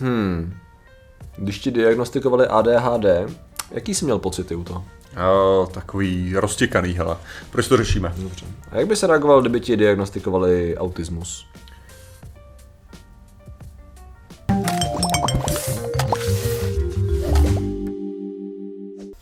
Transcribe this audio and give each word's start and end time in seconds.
Hmm. 0.00 0.54
Když 1.36 1.58
ti 1.58 1.70
diagnostikovali 1.70 2.46
ADHD, 2.46 3.04
jaký 3.70 3.94
jsi 3.94 4.04
měl 4.04 4.18
pocity 4.18 4.54
u 4.54 4.64
toho? 4.64 4.84
Uh, 5.14 5.66
takový 5.68 6.36
roztěkaný, 6.36 6.92
hele. 6.92 7.16
Proč 7.50 7.68
to 7.68 7.76
řešíme? 7.76 8.12
Dobře. 8.16 8.46
A 8.70 8.78
jak 8.78 8.86
by 8.86 8.96
se 8.96 9.06
reagoval, 9.06 9.40
kdyby 9.40 9.60
ti 9.60 9.76
diagnostikovali 9.76 10.76
autismus? 10.78 11.46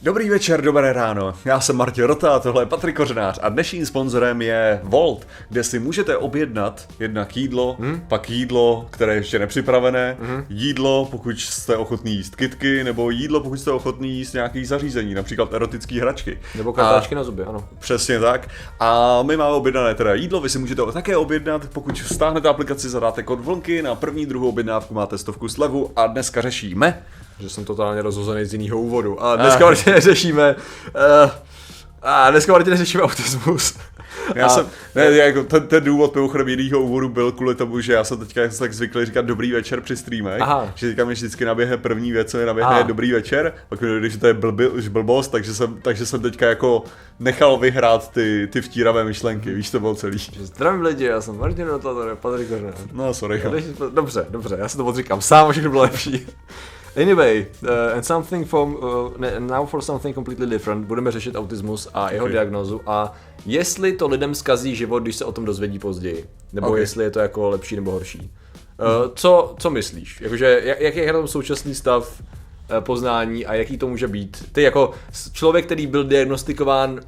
Dobrý 0.04 0.30
večer, 0.30 0.62
dobré 0.62 0.92
ráno. 0.92 1.34
Já 1.44 1.60
jsem 1.60 1.76
Martin 1.76 2.04
Rota 2.04 2.34
a 2.34 2.38
tohle 2.38 2.62
je 2.62 2.66
Patrik 2.66 2.96
Kořenář 2.96 3.38
a 3.42 3.48
dnešním 3.48 3.86
sponzorem 3.86 4.42
je 4.42 4.80
Volt, 4.82 5.26
kde 5.48 5.64
si 5.64 5.78
můžete 5.78 6.16
objednat 6.16 6.88
jednak 7.00 7.36
jídlo, 7.36 7.76
hmm? 7.80 8.04
pak 8.08 8.30
jídlo, 8.30 8.86
které 8.90 9.12
je 9.12 9.18
ještě 9.18 9.38
nepřipravené, 9.38 10.16
hmm? 10.20 10.44
jídlo, 10.48 11.08
pokud 11.10 11.40
jste 11.40 11.76
ochotný 11.76 12.14
jíst 12.14 12.36
kitky, 12.36 12.84
nebo 12.84 13.10
jídlo, 13.10 13.40
pokud 13.40 13.56
jste 13.56 13.70
ochotný 13.70 14.10
jíst 14.18 14.32
nějaký 14.32 14.64
zařízení, 14.64 15.14
například 15.14 15.52
erotické 15.52 16.00
hračky. 16.00 16.38
Nebo 16.54 16.72
kartáčky 16.72 17.14
na 17.14 17.24
zuby, 17.24 17.42
ano. 17.42 17.68
Přesně 17.78 18.20
tak. 18.20 18.48
A 18.80 19.22
my 19.22 19.36
máme 19.36 19.54
objednané 19.54 19.94
teda 19.94 20.14
jídlo, 20.14 20.40
vy 20.40 20.48
si 20.48 20.58
můžete 20.58 20.82
také 20.92 21.16
objednat, 21.16 21.68
pokud 21.72 21.98
stáhnete 21.98 22.48
aplikaci, 22.48 22.88
zadáte 22.88 23.22
kód 23.22 23.40
vlnky, 23.40 23.82
na 23.82 23.94
první, 23.94 24.26
druhou 24.26 24.48
objednávku 24.48 24.94
máte 24.94 25.18
stovku 25.18 25.48
slevu 25.48 25.90
a 25.96 26.06
dneska 26.06 26.42
řešíme 26.42 27.02
že 27.42 27.50
jsem 27.50 27.64
totálně 27.64 28.02
rozhozený 28.02 28.44
z 28.44 28.52
jiného 28.52 28.80
úvodu. 28.80 29.22
A 29.22 29.36
dneska 29.36 29.64
Martin 29.64 29.94
řešíme... 29.98 30.56
Uh, 31.24 31.30
a 32.02 32.30
dneska 32.30 32.52
Martin 32.52 32.76
řešíme 32.76 33.02
autismus. 33.02 33.74
Já 34.34 34.46
a, 34.46 34.48
jsem, 34.48 34.66
ne, 34.94 35.04
jako 35.04 35.44
ten, 35.44 35.66
ten 35.66 35.84
důvod 35.84 36.14
mimochodem 36.14 36.48
jinýho 36.48 36.80
úvodu 36.80 37.08
byl 37.08 37.32
kvůli 37.32 37.54
tomu, 37.54 37.80
že 37.80 37.92
já 37.92 38.04
jsem 38.04 38.18
teďka 38.18 38.40
tak 38.58 38.72
zvyklý 38.74 39.04
říkat 39.04 39.24
dobrý 39.24 39.52
večer 39.52 39.80
při 39.80 39.96
streamech, 39.96 40.40
Aha. 40.40 40.72
že 40.74 40.86
teďka 40.88 41.04
mi 41.04 41.14
vždycky 41.14 41.44
naběhne 41.44 41.76
první 41.76 42.12
věc, 42.12 42.30
co 42.30 42.38
mi 42.38 42.44
naběhne 42.44 42.78
je 42.78 42.84
dobrý 42.84 43.12
večer, 43.12 43.52
pak 43.68 43.80
když 43.98 44.16
to 44.16 44.26
je 44.26 44.34
blbi, 44.34 44.68
blbost, 44.88 45.28
takže 45.28 45.54
jsem, 45.54 45.78
takže 45.82 46.06
jsem 46.06 46.22
teďka 46.22 46.48
jako 46.48 46.84
nechal 47.18 47.58
vyhrát 47.58 48.10
ty, 48.10 48.48
ty 48.52 48.60
vtíravé 48.60 49.04
myšlenky, 49.04 49.54
víš, 49.54 49.70
to 49.70 49.80
bylo 49.80 49.94
celý. 49.94 50.18
Zdravím 50.40 50.82
lidi, 50.82 51.04
já 51.04 51.20
jsem 51.20 51.38
Martin 51.38 51.66
Notator, 51.66 52.16
Patrik 52.20 52.48
Kořenář. 52.48 52.74
No, 52.92 53.14
sorry. 53.14 53.42
Dobře, 53.94 54.26
dobře, 54.30 54.56
já 54.58 54.68
si 54.68 54.76
to 54.76 54.84
odříkám 54.84 55.20
sám, 55.20 55.52
všechno 55.52 55.70
bylo 55.70 55.82
lepší. 55.82 56.26
Anyway, 56.96 57.46
uh, 57.62 57.94
and 57.94 58.04
something 58.04 58.48
from, 58.48 58.76
uh, 58.76 59.38
now 59.38 59.66
for 59.66 59.82
something 59.82 60.14
completely 60.14 60.46
different. 60.46 60.86
Budeme 60.86 61.10
řešit 61.10 61.36
autismus 61.36 61.88
a 61.94 62.10
jeho 62.10 62.24
okay. 62.24 62.32
diagnozu 62.32 62.80
a 62.86 63.14
jestli 63.46 63.92
to 63.92 64.08
lidem 64.08 64.34
zkazí 64.34 64.76
život, 64.76 64.98
když 64.98 65.16
se 65.16 65.24
o 65.24 65.32
tom 65.32 65.44
dozvědí 65.44 65.78
později. 65.78 66.24
Nebo 66.52 66.68
okay. 66.68 66.80
jestli 66.80 67.04
je 67.04 67.10
to 67.10 67.18
jako 67.18 67.48
lepší 67.48 67.76
nebo 67.76 67.90
horší. 67.90 68.18
Uh, 68.20 69.12
co, 69.14 69.54
co 69.58 69.70
myslíš? 69.70 70.20
Jakože, 70.20 70.60
jak, 70.64 70.80
jak 70.80 70.96
je 70.96 71.12
tam 71.12 71.28
současný 71.28 71.74
stav 71.74 72.20
uh, 72.20 72.80
poznání 72.80 73.46
a 73.46 73.54
jaký 73.54 73.78
to 73.78 73.88
může 73.88 74.08
být? 74.08 74.44
Ty 74.52 74.62
jako 74.62 74.90
člověk, 75.32 75.64
který 75.66 75.86
byl 75.86 76.04
diagnostikován 76.04 77.00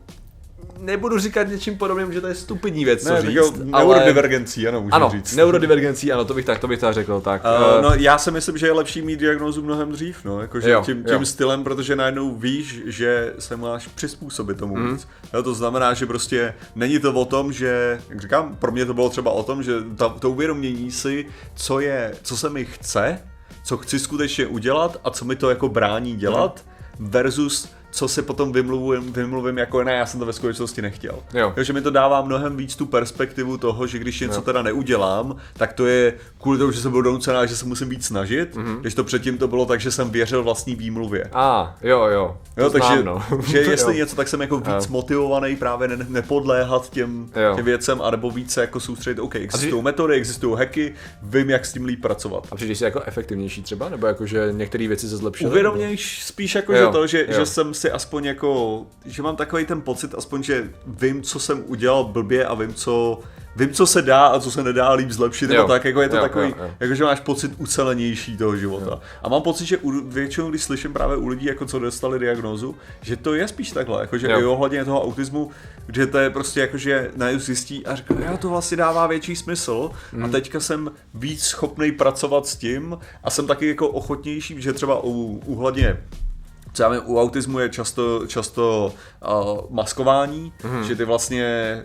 nebudu 0.79 1.19
říkat 1.19 1.49
něčím 1.49 1.79
podobným, 1.79 2.13
že 2.13 2.21
to 2.21 2.27
je 2.27 2.35
stupidní 2.35 2.85
věc, 2.85 3.05
ne, 3.05 3.21
co 3.21 3.27
říct, 3.27 3.63
ale... 3.73 3.95
Neurodivergencí, 3.95 4.69
ano, 4.69 4.81
můžu 4.81 4.95
ano, 4.95 5.11
říct. 5.11 5.37
neurodivergencí, 5.37 6.13
ano, 6.13 6.25
to 6.25 6.35
bych 6.35 6.45
tak, 6.45 6.59
to 6.59 6.69
bych 6.69 6.79
tak 6.79 6.95
řekl, 6.95 7.21
tak. 7.21 7.43
Uh, 7.45 7.83
no, 7.83 7.95
já 7.95 8.19
si 8.19 8.31
myslím, 8.31 8.59
že 8.59 8.67
je 8.67 8.73
lepší 8.73 9.03
mít 9.03 9.21
diagnózu 9.21 9.63
mnohem 9.63 9.93
dřív, 9.93 10.25
no, 10.25 10.41
jakože 10.41 10.71
jo, 10.71 10.83
tím, 10.85 11.05
tím 11.05 11.15
jo. 11.15 11.27
stylem, 11.27 11.65
protože 11.65 11.97
najednou 11.97 12.35
víš, 12.35 12.83
že 12.87 13.35
se 13.39 13.57
máš 13.57 13.87
přizpůsobit 13.87 14.59
tomu 14.59 14.77
mm. 14.77 14.93
víc. 14.93 15.09
Jo, 15.35 15.43
to 15.43 15.55
znamená, 15.55 15.95
že 15.95 16.07
prostě 16.07 16.55
není 16.75 16.99
to 16.99 17.13
o 17.13 17.25
tom, 17.25 17.53
že, 17.53 18.01
jak 18.09 18.21
říkám, 18.21 18.57
pro 18.57 18.73
mě 18.73 18.87
to 18.87 18.95
bylo 18.95 19.11
třeba 19.11 19.31
o 19.31 19.43
tom, 19.43 19.63
že 19.63 19.73
ta, 19.97 20.09
to 20.09 20.31
uvědomění 20.31 20.91
si, 20.91 21.27
co 21.55 21.81
je, 21.81 22.15
co 22.23 22.37
se 22.37 22.51
mi 22.51 22.65
chce, 22.65 23.19
co 23.65 23.77
chci 23.77 23.99
skutečně 23.99 24.47
udělat 24.47 25.01
a 25.05 25.11
co 25.11 25.25
mi 25.25 25.37
to 25.37 25.51
jako 25.51 25.69
brání 25.69 26.17
dělat, 26.17 26.65
mm. 26.99 27.11
versus 27.11 27.69
co 27.95 28.09
si 28.09 28.23
potom 28.23 28.53
vymluvím, 28.53 29.13
vymluvím 29.13 29.59
jako 29.59 29.85
ne, 29.85 29.93
já 29.93 30.07
jsem 30.07 30.21
to 30.21 30.27
ve 30.27 30.33
skutečnosti 30.33 30.83
nechtěl. 30.83 31.19
Jo. 31.35 31.53
Takže 31.55 31.73
mi 31.73 31.81
to 31.81 31.91
dává 31.91 32.23
mnohem 32.23 32.57
víc 32.57 32.77
tu 32.77 32.87
perspektivu 32.87 33.59
toho, 33.59 33.87
že 33.87 33.99
když 33.99 34.21
něco 34.21 34.35
jo. 34.35 34.41
teda 34.41 34.63
neudělám, 34.63 35.37
tak 35.53 35.73
to 35.73 35.87
je 35.87 36.15
kvůli 36.41 36.59
tomu, 36.59 36.73
že 36.73 36.81
jsem 36.81 36.93
byl 36.93 37.03
donucená, 37.03 37.47
že 37.47 37.57
se 37.57 37.67
musím 37.67 37.89
víc 37.89 38.07
snažit, 38.07 38.57
mm-hmm. 38.57 38.81
když 38.81 38.95
to 38.95 39.05
předtím 39.05 39.39
to 39.39 39.49
bylo 39.49 39.67
tak, 39.67 39.81
že 39.81 39.91
jsem 39.91 40.11
věřil 40.11 40.43
vlastní 40.43 40.75
výmluvě. 40.75 41.31
A, 41.33 41.77
jo, 41.83 42.05
jo. 42.05 42.37
Jo, 42.57 42.71
takže 42.71 43.03
znám, 43.03 43.05
no. 43.05 43.23
že 43.47 43.59
jestli 43.71 43.97
něco, 43.97 44.17
tak 44.17 44.29
jsem 44.29 44.41
jako 44.41 44.57
víc 44.57 44.67
jo. 44.67 44.87
motivovaný 44.89 45.57
právě 45.57 45.89
ne, 45.89 46.07
nepodléhat 46.09 46.91
těm, 46.91 47.31
těm 47.57 47.65
věcem, 47.65 48.03
anebo 48.03 48.31
více 48.31 48.61
jako 48.61 48.81
soustředit, 48.81 49.21
OK, 49.21 49.35
existují 49.35 49.83
metody, 49.83 50.15
existují 50.15 50.57
hacky, 50.59 50.95
vím, 51.23 51.51
jak 51.51 51.67
s 51.67 51.73
tím 51.73 51.85
líp 51.85 52.03
pracovat. 52.03 52.47
A 52.51 52.57
přijdeš 52.57 52.79
si 52.79 52.85
jako 52.85 53.03
efektivnější 53.07 53.63
třeba, 53.63 53.89
nebo 53.89 54.07
jako, 54.07 54.27
že 54.27 54.49
některé 54.53 54.89
věci 54.89 55.09
se 55.09 55.17
zlepšily? 55.17 55.51
Uvědomější 55.51 56.23
spíš 56.23 56.55
jako, 56.55 56.73
jo, 56.73 56.87
že 56.87 56.93
to, 56.93 57.07
že, 57.07 57.27
že 57.29 57.47
jsem 57.47 57.75
si 57.85 57.91
aspoň 57.91 58.25
jako, 58.25 58.83
že 59.05 59.23
mám 59.23 59.37
takový 59.37 59.67
ten 59.67 59.81
pocit, 59.81 60.15
aspoň, 60.15 60.43
že 60.43 60.71
vím, 60.87 61.23
co 61.23 61.41
jsem 61.41 61.65
udělal 61.67 62.05
blbě 62.05 62.47
a 62.47 62.55
vím, 62.55 62.75
co 62.75 63.21
vím, 63.57 63.73
co 63.73 63.87
se 63.87 64.03
dá 64.03 64.27
a 64.27 64.41
co 64.41 64.51
se 64.51 64.63
nedá 64.63 64.93
líp 64.93 65.11
zlepšit, 65.11 65.51
nebo 65.51 65.69
tak, 65.69 65.85
jako 65.85 66.01
je 66.01 66.09
to 66.09 66.17
jo, 66.17 66.23
takový, 66.23 66.49
jo, 66.49 66.55
jo. 66.59 66.71
jako 66.81 66.95
že 66.95 67.05
máš 67.05 67.21
pocit 67.21 67.53
ucelenější 67.59 68.37
toho 68.37 68.57
života. 68.57 68.91
Jo. 68.91 69.01
A 69.23 69.29
mám 69.29 69.43
pocit, 69.43 69.67
že 69.67 69.79
u, 69.79 70.09
většinou, 70.09 70.51
když 70.51 70.63
slyším 70.63 70.93
právě 70.93 71.17
u 71.17 71.27
lidí, 71.27 71.47
jako 71.47 71.67
co 71.67 71.79
dostali 71.79 72.19
diagnózu, 72.19 72.75
že 73.03 73.17
to 73.17 73.35
je 73.35 73.49
spíš 73.49 73.71
takhle, 73.71 74.01
jako 74.01 74.19
že 74.19 74.31
jo. 74.31 74.41
i 74.41 74.45
ohledně 74.45 74.85
toho 74.85 75.05
autismu, 75.05 75.51
že 75.95 76.07
to 76.07 76.19
je 76.19 76.31
prostě 76.31 76.61
jako, 76.61 76.79
že 76.79 77.11
najednou 77.17 77.41
zjistí 77.41 77.87
a 77.87 77.95
říká, 77.95 78.15
jo, 78.31 78.37
to 78.37 78.49
vlastně 78.49 78.77
dává 78.77 79.07
větší 79.07 79.37
smysl 79.37 79.91
mm. 80.13 80.25
a 80.25 80.29
teďka 80.29 80.61
jsem 80.61 80.91
víc 81.15 81.45
schopný 81.45 81.93
pracovat 81.93 82.47
s 82.47 82.57
tím 82.57 82.99
a 83.25 83.31
jsem 83.31 83.47
taky 83.47 83.69
jako 83.69 83.89
ochotnější, 83.89 84.63
že 84.63 84.73
třeba 84.73 85.05
u, 85.05 85.41
uhledně 85.47 85.97
vím, 86.79 87.01
u 87.05 87.21
autismu 87.21 87.59
je 87.59 87.69
často, 87.69 88.27
často 88.27 88.95
uh, 89.29 89.59
maskování, 89.71 90.53
mm. 90.65 90.85
že 90.85 90.97
ty 90.97 91.05
vlastně 91.05 91.83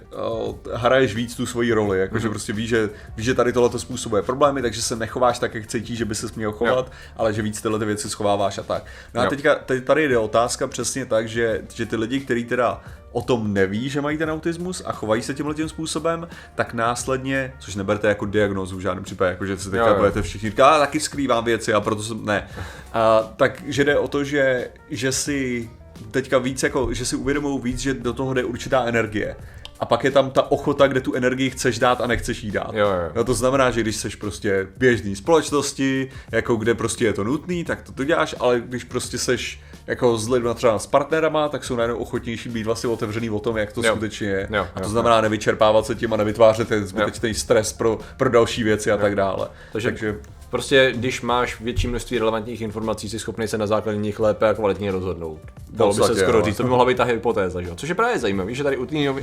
uh, 0.47 0.55
hraješ 0.73 1.15
víc 1.15 1.35
tu 1.35 1.45
svoji 1.45 1.73
roli, 1.73 1.99
jakože 1.99 2.27
mm. 2.27 2.33
prostě 2.33 2.53
víš, 2.53 2.69
že, 2.69 2.89
víš, 3.17 3.25
že 3.25 3.33
tady 3.33 3.53
tohle 3.53 3.79
způsobuje 3.79 4.21
problémy, 4.21 4.61
takže 4.61 4.81
se 4.81 4.95
nechováš 4.95 5.39
tak, 5.39 5.53
jak 5.53 5.67
cítíš, 5.67 5.97
že 5.97 6.05
by 6.05 6.15
se 6.15 6.27
měl 6.35 6.51
chovat, 6.51 6.85
jo. 6.85 6.93
ale 7.17 7.33
že 7.33 7.41
víc 7.41 7.61
tyhle 7.61 7.79
ty 7.79 7.85
věci 7.85 8.09
schováváš 8.09 8.57
a 8.57 8.63
tak. 8.63 8.85
No 9.13 9.21
jo. 9.21 9.27
a 9.27 9.29
teďka 9.29 9.55
tady 9.83 10.07
jde 10.07 10.17
otázka 10.17 10.67
přesně 10.67 11.05
tak, 11.05 11.27
že, 11.27 11.61
že 11.73 11.85
ty 11.85 11.95
lidi, 11.95 12.19
kteří 12.19 12.45
teda 12.45 12.81
o 13.11 13.21
tom 13.21 13.53
neví, 13.53 13.89
že 13.89 14.01
mají 14.01 14.17
ten 14.17 14.31
autismus 14.31 14.83
a 14.85 14.91
chovají 14.91 15.21
se 15.21 15.33
tímhle 15.33 15.55
tím 15.55 15.69
způsobem, 15.69 16.27
tak 16.55 16.73
následně, 16.73 17.53
což 17.59 17.75
neberte 17.75 18.07
jako 18.07 18.25
diagnózu 18.25 18.77
v 18.77 18.81
žádném 18.81 19.03
případě, 19.03 19.29
jako 19.29 19.45
že 19.45 19.57
se 19.57 19.69
teďka 19.69 19.93
budete 19.93 20.21
všichni 20.21 20.49
říkat, 20.49 20.79
taky 20.79 20.99
skrývám 20.99 21.43
věci 21.43 21.73
a 21.73 21.81
proto 21.81 22.03
jsem, 22.03 22.25
ne. 22.25 22.47
A, 22.93 23.19
takže 23.35 23.83
jde 23.83 23.97
o 23.97 24.07
to, 24.07 24.23
že, 24.23 24.69
že 24.89 25.11
si 25.11 25.69
teďka 26.11 26.37
víc 26.37 26.63
jako, 26.63 26.93
že 26.93 27.05
si 27.05 27.15
uvědomují 27.15 27.61
víc, 27.61 27.79
že 27.79 27.93
do 27.93 28.13
toho 28.13 28.33
jde 28.33 28.43
určitá 28.43 28.83
energie. 28.83 29.35
A 29.79 29.85
pak 29.85 30.03
je 30.03 30.11
tam 30.11 30.31
ta 30.31 30.51
ochota, 30.51 30.87
kde 30.87 31.01
tu 31.01 31.13
energii 31.13 31.49
chceš 31.49 31.79
dát 31.79 32.01
a 32.01 32.07
nechceš 32.07 32.43
jí 32.43 32.51
dát. 32.51 32.71
Jo, 32.73 32.87
jo. 32.87 33.11
No 33.15 33.23
to 33.23 33.33
znamená, 33.33 33.71
že 33.71 33.81
když 33.81 33.95
jsi 33.95 34.09
prostě 34.09 34.67
běžný 34.77 35.15
společnosti, 35.15 36.09
jako 36.31 36.55
kde 36.55 36.73
prostě 36.73 37.05
je 37.05 37.13
to 37.13 37.23
nutný, 37.23 37.63
tak 37.63 37.81
to, 37.81 37.91
to 37.91 38.03
děláš, 38.03 38.35
ale 38.39 38.61
když 38.65 38.83
prostě 38.83 39.17
seš 39.17 39.61
jako 39.89 40.17
s 40.17 40.29
lidmi 40.29 40.49
třeba 40.55 40.79
s 40.79 40.87
partnerama, 40.87 41.49
tak 41.49 41.63
jsou 41.63 41.75
najednou 41.75 41.97
ochotnější 41.97 42.49
být 42.49 42.65
vlastně 42.65 42.89
otevřený 42.89 43.29
o 43.29 43.39
tom, 43.39 43.57
jak 43.57 43.73
to 43.73 43.81
jo. 43.85 43.91
skutečně 43.91 44.27
je. 44.27 44.47
Jo, 44.51 44.67
a 44.75 44.79
to 44.79 44.85
jo, 44.85 44.89
znamená 44.89 45.15
jo. 45.15 45.21
nevyčerpávat 45.21 45.85
se 45.85 45.95
tím 45.95 46.13
a 46.13 46.17
nevytvářet 46.17 46.67
ten 46.67 46.87
zbytečný 46.87 47.33
stres 47.33 47.73
pro, 47.73 47.99
pro 48.17 48.29
další 48.29 48.63
věci 48.63 48.91
a 48.91 48.95
jo. 48.95 49.01
tak 49.01 49.15
dále. 49.15 49.47
Takže, 49.71 49.89
Takže 49.89 50.15
Prostě, 50.49 50.93
když 50.95 51.21
máš 51.21 51.61
větší 51.61 51.87
množství 51.87 52.19
relevantních 52.19 52.61
informací, 52.61 53.09
jsi 53.09 53.19
schopný 53.19 53.47
se 53.47 53.57
na 53.57 53.67
základě 53.67 53.97
nich 53.97 54.19
lépe 54.19 54.49
a 54.49 54.53
kvalitně 54.53 54.91
rozhodnout. 54.91 55.39
Dalo 55.69 55.93
by 55.93 56.03
se 56.03 56.15
skoro 56.15 56.41
říct, 56.41 56.57
to 56.57 56.63
by 56.63 56.69
mohla 56.69 56.85
být 56.85 56.97
ta 56.97 57.03
hypotéza, 57.03 57.61
že? 57.61 57.69
což 57.75 57.89
je 57.89 57.95
právě 57.95 58.19
zajímavé, 58.19 58.53
že 58.53 58.63
tady 58.63 58.77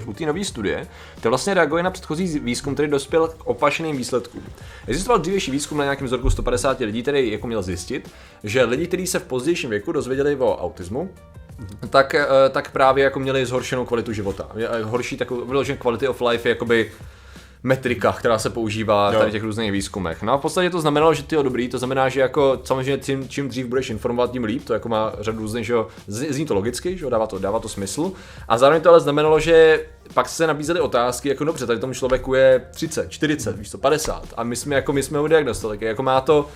u 0.06 0.12
té 0.12 0.26
nové 0.26 0.44
studie 0.44 0.86
to 1.20 1.28
vlastně 1.28 1.54
reaguje 1.54 1.82
na 1.82 1.91
předchozí 1.91 2.38
výzkum, 2.38 2.75
který 2.75 2.88
dospěl 2.88 3.28
k 3.28 3.47
opačným 3.47 3.97
výsledkům. 3.97 4.42
Existoval 4.86 5.19
dřívější 5.19 5.50
výzkum 5.50 5.78
na 5.78 5.84
nějakém 5.84 6.06
vzorku 6.06 6.31
150 6.31 6.81
lidí, 6.81 7.03
který 7.03 7.32
jako 7.32 7.47
měl 7.47 7.62
zjistit, 7.62 8.10
že 8.45 8.65
lidi, 8.65 8.86
kteří 8.86 9.06
se 9.06 9.18
v 9.18 9.24
pozdějším 9.24 9.71
věku 9.71 9.92
dozvěděli 9.92 10.36
o 10.36 10.56
autismu, 10.56 11.10
tak, 11.91 12.15
eh, 12.15 12.27
tak 12.51 12.71
právě 12.71 13.04
jako 13.04 13.21
měli 13.21 13.47
zhoršenou 13.47 13.84
kvalitu 13.84 14.12
života. 14.12 14.48
Horší 14.83 15.16
takovou, 15.16 15.45
vyloženě 15.45 15.78
quality 15.78 16.09
of 16.09 16.21
life 16.21 16.48
je 16.48 16.51
jakoby 16.51 16.92
metrika, 17.66 18.13
která 18.13 18.39
se 18.39 18.51
používá 18.51 19.10
v 19.10 19.30
těch 19.30 19.42
různých 19.42 19.72
výzkumech. 19.72 20.22
No 20.22 20.33
a 20.33 20.39
v 20.39 20.41
podstatě 20.41 20.71
to 20.71 20.80
znamenalo, 20.80 21.15
že 21.15 21.22
ty 21.22 21.34
jo 21.34 21.42
dobrý, 21.42 21.68
to 21.68 21.78
znamená, 21.78 22.09
že 22.09 22.21
jako 22.21 22.60
samozřejmě 22.65 22.98
tím, 22.98 23.28
čím 23.28 23.48
dřív 23.48 23.66
budeš 23.66 23.91
informovat, 23.91 24.30
tím 24.30 24.45
líp, 24.45 24.65
to 24.65 24.72
jako 24.72 24.89
má 24.89 25.13
řadu 25.21 25.39
různých, 25.39 25.66
že 25.66 25.72
jo, 25.72 25.89
zní 26.07 26.47
to 26.47 26.54
logicky, 26.54 26.98
že 26.98 27.04
jo, 27.04 27.10
dává 27.10 27.27
to, 27.27 27.39
dává 27.39 27.59
to 27.59 27.68
smysl. 27.68 28.13
A 28.48 28.59
zároveň 28.59 28.83
to 28.83 28.91
ale 28.91 29.01
znamenalo, 29.01 29.41
že 29.41 29.86
pak 30.15 30.28
se 30.28 30.47
nabízely 30.47 30.80
otázky, 30.80 31.28
jako 31.28 31.45
dobře, 31.45 31.66
tady 31.66 31.80
tomu 31.80 31.95
člověku 31.95 32.34
je 32.34 32.66
30, 32.71 33.10
40, 33.10 33.59
víš 33.59 33.71
co, 33.71 33.78
50 33.78 34.22
a 34.36 34.45
my 34.45 34.57
jsme 34.57 34.74
jako 34.74 34.92
my 34.92 35.03
jsme 35.03 35.18
ho 35.18 35.28
diagnostovali, 35.28 35.78
jako 35.80 36.03
má 36.03 36.21
to 36.21 36.48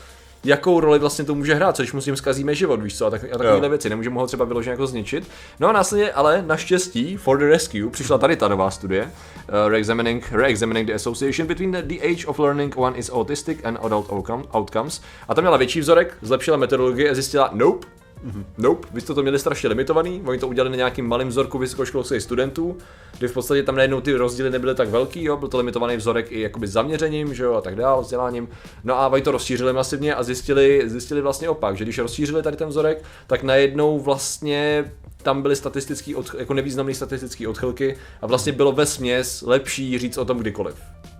jakou 0.45 0.81
roli 0.81 0.99
vlastně 0.99 1.25
to 1.25 1.35
může 1.35 1.55
hrát, 1.55 1.77
co 1.77 1.83
když 1.83 1.93
mu 1.93 2.01
s 2.01 2.05
tím 2.05 2.17
zkazíme 2.17 2.55
život, 2.55 2.83
víš 2.83 2.99
co, 2.99 3.07
a, 3.07 3.11
tak, 3.11 3.25
a 3.25 3.39
takovéhle 3.39 3.69
věci, 3.69 3.89
nemůžeme 3.89 4.17
ho 4.17 4.27
třeba 4.27 4.45
vyloženě 4.45 4.71
jako 4.71 4.87
zničit. 4.87 5.29
No 5.61 5.69
a 5.69 5.73
následně, 5.73 6.13
ale 6.13 6.45
naštěstí, 6.47 7.17
for 7.17 7.39
the 7.39 7.45
rescue, 7.45 7.91
přišla 7.91 8.19
tady 8.19 8.37
ta 8.37 8.49
nová 8.49 8.71
studie, 8.71 9.03
uh, 9.03 9.69
re-examining, 9.69 10.33
re-examining 10.33 10.87
the 10.89 10.95
association 10.95 11.49
between 11.49 11.73
the, 11.73 11.83
the 11.83 12.01
age 12.03 12.27
of 12.27 12.39
learning 12.39 12.79
one 12.79 12.99
is 12.99 13.11
autistic 13.11 13.59
and 13.65 13.79
adult 13.83 14.13
outcomes. 14.55 15.01
A 15.29 15.35
tam 15.35 15.45
měla 15.45 15.57
větší 15.57 15.81
vzorek, 15.81 16.17
zlepšila 16.23 16.57
metodologii 16.57 17.11
a 17.11 17.15
zjistila, 17.15 17.51
nope, 17.53 17.87
Mm-hmm. 18.27 18.45
Nope, 18.59 18.89
vy 18.93 19.01
jste 19.01 19.15
to 19.15 19.23
měli 19.23 19.39
strašně 19.39 19.69
limitovaný, 19.69 20.23
oni 20.27 20.39
to 20.39 20.49
udělali 20.49 20.71
na 20.71 20.77
nějakým 20.77 21.09
malým 21.09 21.29
vzorku 21.29 21.59
vysokoškolských 21.59 22.23
studentů, 22.23 22.77
kdy 23.19 23.29
v 23.29 23.33
podstatě 23.33 23.63
tam 23.63 23.77
najednou 23.77 24.01
ty 24.01 24.13
rozdíly 24.13 24.51
nebyly 24.51 24.75
tak 24.75 24.89
velký, 24.89 25.25
jo, 25.25 25.37
byl 25.37 25.49
to 25.49 25.59
limitovaný 25.59 25.97
vzorek 25.97 26.33
i 26.33 26.41
jakoby 26.41 26.67
zaměřením, 26.67 27.35
že 27.35 27.45
jo, 27.45 27.55
a 27.55 27.61
tak 27.61 27.77
dále, 27.77 28.03
vzděláním. 28.03 28.49
No 28.85 28.95
a 28.95 29.09
oni 29.09 29.23
to 29.23 29.33
rozšířili 29.33 29.73
masivně 29.73 30.15
a 30.15 30.23
zjistili, 30.23 30.83
zjistili 30.87 31.21
vlastně 31.21 31.49
opak, 31.49 31.77
že 31.77 31.85
když 31.85 31.99
rozšířili 31.99 32.43
tady 32.43 32.57
ten 32.57 32.69
vzorek, 32.69 33.05
tak 33.27 33.43
najednou 33.43 34.01
vlastně 34.01 34.93
tam 35.23 35.43
byly 35.43 35.57
statistický 35.57 36.15
od, 36.15 36.35
jako 36.39 36.55
nevýznamné 36.55 36.95
statistické 36.95 37.49
odchylky 37.49 37.97
a 38.23 38.27
vlastně 38.27 38.53
bylo 38.53 38.73
ve 38.73 38.87
směs 38.87 39.45
lepší 39.47 39.99
říct 39.99 40.19
o 40.19 40.25
tom 40.25 40.39
kdykoliv. 40.39 40.75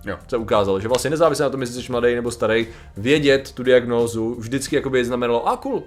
Jo. 0.05 0.17
Se 0.27 0.37
ukázalo, 0.37 0.79
že 0.79 0.87
vlastně 0.87 1.09
nezávisle 1.09 1.43
na 1.43 1.49
tom, 1.49 1.61
jestli 1.61 1.83
jsi 1.83 1.91
mladý 1.91 2.15
nebo 2.15 2.31
starý, 2.31 2.67
vědět 2.97 3.51
tu 3.51 3.63
diagnózu 3.63 4.35
vždycky 4.39 4.75
jakoby 4.75 5.05
znamenalo, 5.05 5.47
a 5.47 5.57
cool, 5.57 5.83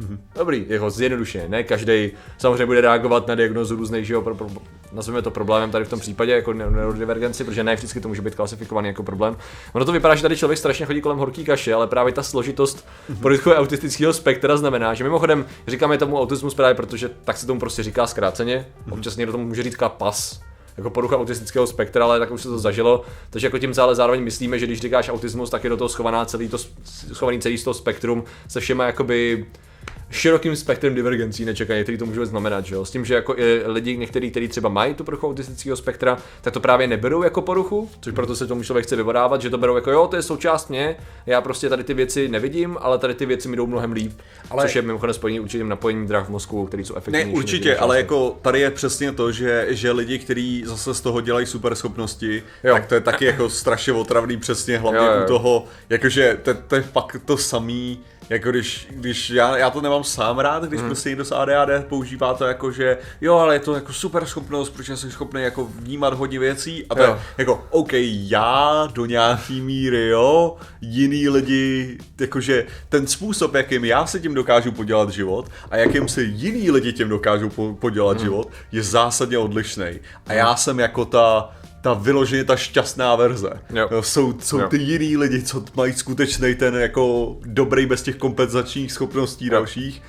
Mm-hmm. 0.00 0.18
Dobrý, 0.34 0.66
jako 0.68 0.90
zjednodušeně, 0.90 1.48
ne 1.48 1.62
každý 1.62 2.10
samozřejmě 2.38 2.66
bude 2.66 2.80
reagovat 2.80 3.26
na 3.26 3.34
diagnozu 3.34 3.76
různých, 3.76 4.06
že 4.06 4.14
jo, 4.14 4.22
pro, 4.22 4.34
pro, 4.34 4.48
nazveme 4.92 5.22
to 5.22 5.30
problémem 5.30 5.70
tady 5.70 5.84
v 5.84 5.88
tom 5.88 6.00
případě, 6.00 6.32
jako 6.32 6.52
neurodivergenci, 6.52 7.44
protože 7.44 7.64
ne 7.64 7.74
vždycky 7.74 8.00
to 8.00 8.08
může 8.08 8.22
být 8.22 8.34
klasifikovaný 8.34 8.88
jako 8.88 9.02
problém. 9.02 9.36
Ono 9.72 9.84
to 9.84 9.92
vypadá, 9.92 10.14
že 10.14 10.22
tady 10.22 10.36
člověk 10.36 10.58
strašně 10.58 10.86
chodí 10.86 11.00
kolem 11.00 11.18
horký 11.18 11.44
kaše, 11.44 11.74
ale 11.74 11.86
právě 11.86 12.12
ta 12.12 12.22
složitost 12.22 12.86
mm-hmm. 13.10 13.56
autistického 13.56 14.12
spektra 14.12 14.56
znamená, 14.56 14.94
že 14.94 15.04
mimochodem 15.04 15.46
říkáme 15.68 15.98
tomu 15.98 16.20
autismus 16.20 16.54
právě 16.54 16.74
protože 16.74 17.10
tak 17.24 17.36
se 17.36 17.46
tomu 17.46 17.60
prostě 17.60 17.82
říká 17.82 18.06
zkráceně, 18.06 18.66
mm-hmm. 18.86 18.92
občas 18.92 19.16
někdo 19.16 19.32
tomu 19.32 19.44
může 19.44 19.62
říct 19.62 19.76
pas, 19.88 20.40
jako 20.76 20.90
porucha 20.90 21.16
autistického 21.16 21.66
spektra, 21.66 22.04
ale 22.04 22.18
tak 22.18 22.30
už 22.30 22.42
se 22.42 22.48
to 22.48 22.58
zažilo. 22.58 23.02
Takže 23.30 23.46
jako 23.46 23.58
tím 23.58 23.72
ale 23.80 23.94
zároveň 23.94 24.22
myslíme, 24.22 24.58
že 24.58 24.66
když 24.66 24.80
říkáš 24.80 25.08
autismus, 25.08 25.50
tak 25.50 25.64
je 25.64 25.70
do 25.70 25.76
toho 25.76 25.88
schovaná 25.88 26.24
celý 26.24 26.48
to, 26.48 26.58
schovaný 27.12 27.40
celý 27.40 27.64
to 27.64 27.74
spektrum 27.74 28.24
se 28.48 28.60
všema 28.60 28.84
jakoby 28.84 29.46
širokým 30.12 30.56
spektrem 30.56 30.94
divergencí 30.94 31.44
nečekaně, 31.44 31.82
který 31.82 31.98
to 31.98 32.06
může 32.06 32.26
znamenat, 32.26 32.66
že 32.66 32.74
jo? 32.74 32.84
S 32.84 32.90
tím, 32.90 33.04
že 33.04 33.14
jako 33.14 33.38
i 33.38 33.62
lidi, 33.66 33.96
někteří, 33.96 34.30
kteří 34.30 34.48
třeba 34.48 34.68
mají 34.68 34.94
tu 34.94 35.04
poruchu 35.04 35.28
autistického 35.28 35.76
spektra, 35.76 36.18
tak 36.40 36.52
to 36.54 36.60
právě 36.60 36.86
neberou 36.86 37.22
jako 37.22 37.42
poruchu, 37.42 37.90
což 38.00 38.14
proto 38.14 38.36
se 38.36 38.46
tomu 38.46 38.62
člověk 38.62 38.86
chce 38.86 38.96
vyvodávat, 38.96 39.42
že 39.42 39.50
to 39.50 39.58
berou 39.58 39.74
jako 39.74 39.90
jo, 39.90 40.06
to 40.06 40.16
je 40.16 40.22
součást 40.22 40.70
mě, 40.70 40.96
já 41.26 41.40
prostě 41.40 41.68
tady 41.68 41.84
ty 41.84 41.94
věci 41.94 42.28
nevidím, 42.28 42.76
ale 42.80 42.98
tady 42.98 43.14
ty 43.14 43.26
věci 43.26 43.48
mi 43.48 43.56
jdou 43.56 43.66
mnohem 43.66 43.92
líp, 43.92 44.12
ale... 44.50 44.62
což 44.62 44.76
je 44.76 44.82
mimochodem 44.82 45.14
spojení 45.14 45.40
určitým 45.40 45.68
napojením 45.68 46.06
drah 46.06 46.26
v 46.26 46.30
mozku, 46.30 46.66
který 46.66 46.84
jsou 46.84 46.94
efektivní. 46.96 47.32
Ne, 47.32 47.38
určitě, 47.38 47.76
ale 47.76 47.96
jako 47.96 48.38
tady 48.42 48.60
je 48.60 48.70
přesně 48.70 49.12
to, 49.12 49.32
že, 49.32 49.66
že 49.70 49.92
lidi, 49.92 50.18
kteří 50.18 50.62
zase 50.66 50.94
z 50.94 51.00
toho 51.00 51.20
dělají 51.20 51.46
super 51.46 51.74
schopnosti, 51.74 52.42
jo. 52.64 52.74
tak 52.74 52.86
to 52.86 52.94
je 52.94 53.00
taky 53.00 53.24
jako 53.24 53.48
strašně 53.48 53.92
otravný 53.92 54.36
přesně, 54.36 54.78
hlavně 54.78 55.00
jo, 55.00 55.12
jo. 55.12 55.24
u 55.24 55.26
toho, 55.26 55.64
jakože 55.90 56.38
to, 56.42 56.54
to 56.54 56.76
je 56.76 56.82
fakt 56.82 57.16
to 57.24 57.36
samý, 57.36 58.00
jako 58.32 58.50
když, 58.50 58.86
když 58.90 59.30
já, 59.30 59.56
já 59.56 59.70
to 59.70 59.80
nemám 59.80 60.04
sám 60.04 60.38
rád, 60.38 60.64
když 60.64 60.80
hmm. 60.80 60.88
prostě 60.88 61.08
někdo 61.08 61.24
s 61.24 61.32
ADHD 61.32 61.86
používá 61.88 62.34
to 62.34 62.44
jako, 62.44 62.72
že 62.72 62.98
jo, 63.20 63.34
ale 63.34 63.54
je 63.54 63.60
to 63.60 63.74
jako 63.74 63.92
super 63.92 64.26
schopnost, 64.26 64.70
protože 64.70 64.96
jsem 64.96 65.10
schopný 65.10 65.42
jako 65.42 65.64
vnímat 65.64 66.14
hodně 66.14 66.38
věcí 66.38 66.86
a 66.90 66.94
to 66.94 67.02
jo. 67.02 67.10
je 67.10 67.18
jako, 67.38 67.66
OK, 67.70 67.92
já 68.08 68.88
do 68.92 69.06
nějaký 69.06 69.60
míry, 69.60 70.08
jo, 70.08 70.56
jiný 70.80 71.28
lidi, 71.28 71.98
jakože 72.20 72.66
ten 72.88 73.06
způsob, 73.06 73.54
jakým 73.54 73.84
já 73.84 74.06
se 74.06 74.20
tím 74.20 74.34
dokážu 74.34 74.72
podělat 74.72 75.10
život 75.10 75.50
a 75.70 75.76
jakým 75.76 76.08
se 76.08 76.22
jiný 76.22 76.70
lidi 76.70 76.92
tím 76.92 77.08
dokážou 77.08 77.48
po, 77.48 77.74
podělat 77.80 78.16
hmm. 78.16 78.26
život, 78.26 78.50
je 78.72 78.82
zásadně 78.82 79.38
odlišný. 79.38 80.00
A 80.26 80.32
já 80.32 80.56
jsem 80.56 80.78
jako 80.78 81.04
ta 81.04 81.50
ta 81.82 81.94
vyloženě 81.94 82.44
ta 82.44 82.56
šťastná 82.56 83.16
verze. 83.16 83.50
Jo. 83.74 84.02
Jsou, 84.02 84.34
jsou 84.40 84.58
jo. 84.58 84.68
ty 84.68 84.76
jiný 84.76 85.16
lidi, 85.16 85.42
co 85.42 85.64
mají 85.74 85.92
skutečný 85.92 86.54
ten 86.54 86.74
jako 86.74 87.36
dobrý 87.44 87.86
bez 87.86 88.02
těch 88.02 88.16
kompenzačních 88.16 88.92
schopností 88.92 89.46
jo. 89.46 89.50
dalších 89.50 90.02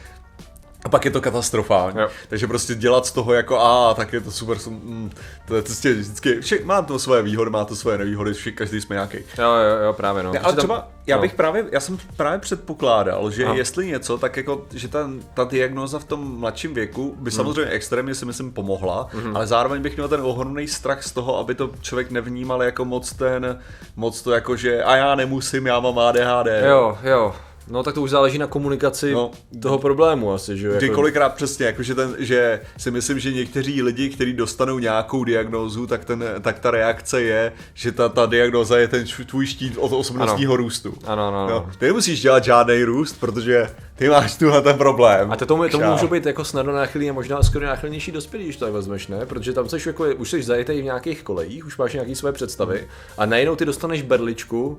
a 0.85 0.89
pak 0.89 1.05
je 1.05 1.11
to 1.11 1.21
katastrofální. 1.21 1.99
Jo. 1.99 2.09
Takže 2.29 2.47
prostě 2.47 2.75
dělat 2.75 3.05
z 3.05 3.11
toho 3.11 3.33
jako 3.33 3.59
a 3.59 3.93
tak 3.93 4.13
je 4.13 4.21
to 4.21 4.31
super, 4.31 4.57
mm, 4.67 5.11
to 5.45 5.55
je 5.55 5.61
prostě 5.61 5.93
vždycky, 5.93 6.41
vše, 6.41 6.59
má 6.63 6.81
to 6.81 6.99
svoje 6.99 7.21
výhody, 7.21 7.49
má 7.49 7.65
to 7.65 7.75
svoje 7.75 7.97
nevýhody, 7.97 8.33
vše, 8.33 8.51
každý 8.51 8.81
jsme 8.81 8.95
nějaký. 8.95 9.17
Jo, 9.17 9.43
jo, 9.43 9.85
jo, 9.85 9.93
právě 9.93 10.23
no. 10.23 10.31
Ne, 10.31 10.39
ale 10.39 10.55
třeba, 10.55 10.79
tam, 10.79 10.87
já 11.07 11.15
no. 11.15 11.21
bych 11.21 11.33
právě, 11.33 11.65
já 11.71 11.79
jsem 11.79 11.97
právě 12.17 12.39
předpokládal, 12.39 13.31
že 13.31 13.45
Aha. 13.45 13.53
jestli 13.53 13.87
něco, 13.87 14.17
tak 14.17 14.37
jako, 14.37 14.65
že 14.73 14.87
ta, 14.87 15.09
ta 15.33 15.43
diagnoza 15.43 15.99
v 15.99 16.03
tom 16.03 16.39
mladším 16.39 16.73
věku 16.73 17.15
by 17.19 17.29
hmm. 17.29 17.37
samozřejmě 17.37 17.71
extrémně 17.71 18.15
si 18.15 18.25
myslím 18.25 18.51
pomohla, 18.51 19.07
hmm. 19.11 19.35
ale 19.35 19.47
zároveň 19.47 19.81
bych 19.81 19.95
měl 19.95 20.07
ten 20.07 20.21
ohromný 20.21 20.67
strach 20.67 21.03
z 21.03 21.11
toho, 21.11 21.39
aby 21.39 21.55
to 21.55 21.69
člověk 21.81 22.11
nevnímal 22.11 22.63
jako 22.63 22.85
moc 22.85 23.13
ten, 23.13 23.59
moc 23.95 24.21
to 24.21 24.31
jako, 24.31 24.55
že 24.55 24.83
a 24.83 24.95
já 24.95 25.15
nemusím, 25.15 25.67
já 25.67 25.79
mám 25.79 25.99
ADHD. 25.99 26.47
Jo, 26.65 26.97
jo. 27.03 27.35
No 27.67 27.83
tak 27.83 27.93
to 27.93 28.01
už 28.01 28.09
záleží 28.09 28.37
na 28.37 28.47
komunikaci 28.47 29.11
no, 29.11 29.31
toho 29.61 29.77
problému 29.77 30.33
asi, 30.33 30.57
že 30.57 30.67
Jako... 30.81 30.95
kolikrát 30.95 31.29
přesně, 31.29 31.65
jakože 31.65 31.95
ten, 31.95 32.15
že 32.19 32.61
si 32.77 32.91
myslím, 32.91 33.19
že 33.19 33.33
někteří 33.33 33.81
lidi, 33.81 34.09
kteří 34.09 34.33
dostanou 34.33 34.79
nějakou 34.79 35.23
diagnózu, 35.23 35.87
tak, 35.87 36.05
ten, 36.05 36.23
tak 36.41 36.59
ta 36.59 36.71
reakce 36.71 37.21
je, 37.21 37.53
že 37.73 37.91
ta, 37.91 38.09
ta 38.09 38.25
diagnóza 38.25 38.77
je 38.77 38.87
ten 38.87 39.05
tvůj 39.25 39.45
štít 39.45 39.77
od 39.77 39.91
osobnostního 39.91 40.53
ano. 40.53 40.63
růstu. 40.63 40.93
Ano, 41.05 41.27
ano, 41.27 41.45
ano. 41.45 41.69
Ty 41.79 41.85
nemusíš 41.85 42.21
dělat 42.21 42.43
žádný 42.43 42.83
růst, 42.83 43.19
protože 43.19 43.69
ty 43.95 44.09
máš 44.09 44.35
tuhle 44.35 44.61
ten 44.61 44.77
problém. 44.77 45.31
A 45.31 45.35
to 45.35 45.45
tomu, 45.45 45.69
tomu 45.69 45.91
můžou 45.91 46.07
být 46.07 46.25
jako 46.25 46.45
snadno 46.45 46.73
náchylný 46.73 47.09
a 47.09 47.13
možná 47.13 47.43
skoro 47.43 47.65
náchylnější 47.65 48.11
dospělí, 48.11 48.43
když 48.43 48.57
to 48.57 48.65
tak 48.65 48.73
vezmeš, 48.73 49.07
ne? 49.07 49.25
Protože 49.25 49.53
tam 49.53 49.69
jsi 49.69 49.89
jako, 49.89 50.05
už 50.17 50.29
jsi 50.29 50.43
zajetý 50.43 50.81
v 50.81 50.83
nějakých 50.83 51.23
kolejích, 51.23 51.65
už 51.65 51.77
máš 51.77 51.93
nějaké 51.93 52.15
své 52.15 52.31
představy 52.31 52.87
a 53.17 53.25
najednou 53.25 53.55
ty 53.55 53.65
dostaneš 53.65 54.01
berličku, 54.01 54.77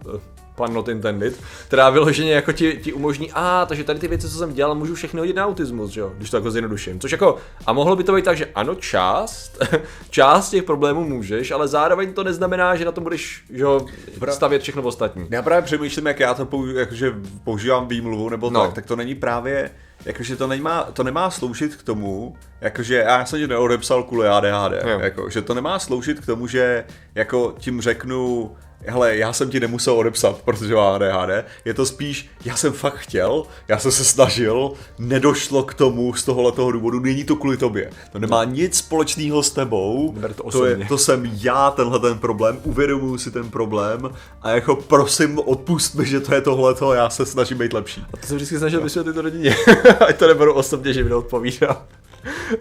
pan 0.54 0.72
not 0.72 0.88
intended, 0.88 1.40
která 1.66 1.90
vyloženě 1.90 2.32
jako 2.32 2.52
ti, 2.52 2.80
ti 2.82 2.92
umožní, 2.92 3.32
a 3.32 3.66
takže 3.66 3.84
tady 3.84 3.98
ty 3.98 4.08
věci, 4.08 4.28
co 4.28 4.38
jsem 4.38 4.54
dělal, 4.54 4.74
můžu 4.74 4.94
všechny 4.94 5.20
hodit 5.20 5.36
na 5.36 5.46
autismus, 5.46 5.90
že 5.90 6.00
jo, 6.00 6.12
když 6.16 6.30
to 6.30 6.36
jako 6.36 6.50
zjednoduším. 6.50 7.00
Což 7.00 7.12
jako, 7.12 7.36
a 7.66 7.72
mohlo 7.72 7.96
by 7.96 8.04
to 8.04 8.14
být 8.14 8.24
tak, 8.24 8.36
že 8.36 8.48
ano, 8.54 8.74
část, 8.74 9.58
část 10.10 10.50
těch 10.50 10.62
problémů 10.62 11.04
můžeš, 11.04 11.50
ale 11.50 11.68
zároveň 11.68 12.12
to 12.12 12.24
neznamená, 12.24 12.76
že 12.76 12.84
na 12.84 12.92
to 12.92 13.00
budeš, 13.00 13.44
že 13.50 13.62
jo, 13.62 13.86
stavět 14.30 14.62
všechno 14.62 14.82
ostatní. 14.82 15.26
Já 15.30 15.42
právě 15.42 15.62
přemýšlím, 15.62 16.06
jak 16.06 16.20
já 16.20 16.34
to 16.34 16.44
použi- 16.44 16.76
jakože 16.76 17.14
používám 17.44 17.88
výmluvu 17.88 18.28
nebo 18.28 18.50
no. 18.50 18.62
tak, 18.62 18.72
tak 18.72 18.86
to 18.86 18.96
není 18.96 19.14
právě, 19.14 19.70
jakože 20.04 20.36
to 20.36 20.46
nemá, 20.46 20.82
to 20.82 21.02
nemá 21.02 21.30
sloužit 21.30 21.76
k 21.76 21.82
tomu, 21.82 22.36
jakože 22.60 22.94
já 22.94 23.24
jsem 23.24 23.38
ti 23.38 23.46
neodepsal 23.46 24.02
kvůli 24.02 24.28
ADHD, 24.28 24.72
jako, 25.00 25.30
že 25.30 25.42
to 25.42 25.54
nemá 25.54 25.78
sloužit 25.78 26.20
k 26.20 26.26
tomu, 26.26 26.46
že 26.46 26.84
jako 27.14 27.54
tím 27.58 27.80
řeknu, 27.80 28.50
hele, 28.86 29.16
já 29.16 29.32
jsem 29.32 29.50
ti 29.50 29.60
nemusel 29.60 29.94
odepsat, 29.94 30.42
protože 30.44 30.74
mám 30.74 30.94
ADHD, 30.94 31.44
je 31.64 31.74
to 31.74 31.86
spíš, 31.86 32.30
já 32.44 32.56
jsem 32.56 32.72
fakt 32.72 32.96
chtěl, 32.96 33.42
já 33.68 33.78
jsem 33.78 33.92
se 33.92 34.04
snažil, 34.04 34.72
nedošlo 34.98 35.62
k 35.62 35.74
tomu 35.74 36.14
z 36.14 36.24
tohohle 36.24 36.52
důvodu, 36.72 37.00
není 37.00 37.24
to 37.24 37.36
kvůli 37.36 37.56
tobě. 37.56 37.90
To 38.12 38.18
nemá 38.18 38.44
no. 38.44 38.50
nic 38.50 38.78
společného 38.78 39.42
s 39.42 39.50
tebou, 39.50 40.14
to, 40.34 40.50
to, 40.50 40.66
je, 40.66 40.86
to 40.88 40.98
jsem 40.98 41.30
já, 41.32 41.70
tenhle 41.70 42.00
ten 42.00 42.18
problém, 42.18 42.60
uvědomuji 42.64 43.18
si 43.18 43.30
ten 43.30 43.50
problém 43.50 44.10
a 44.42 44.50
jako 44.50 44.76
prosím 44.76 45.38
odpust 45.38 45.94
mi, 45.94 46.06
že 46.06 46.20
to 46.20 46.34
je 46.34 46.40
tohleto, 46.40 46.94
já 46.94 47.10
se 47.10 47.26
snažím 47.26 47.58
být 47.58 47.72
lepší. 47.72 48.04
A 48.12 48.16
to 48.16 48.26
jsem 48.26 48.36
vždycky 48.36 48.58
snažil 48.58 48.80
vysvětlit 48.80 49.16
rodině, 49.16 49.56
ať 50.08 50.18
to 50.18 50.26
neberu 50.26 50.54
osobně, 50.54 50.92
že 50.92 51.04
mi 51.04 51.10
neodpovídá 51.10 51.86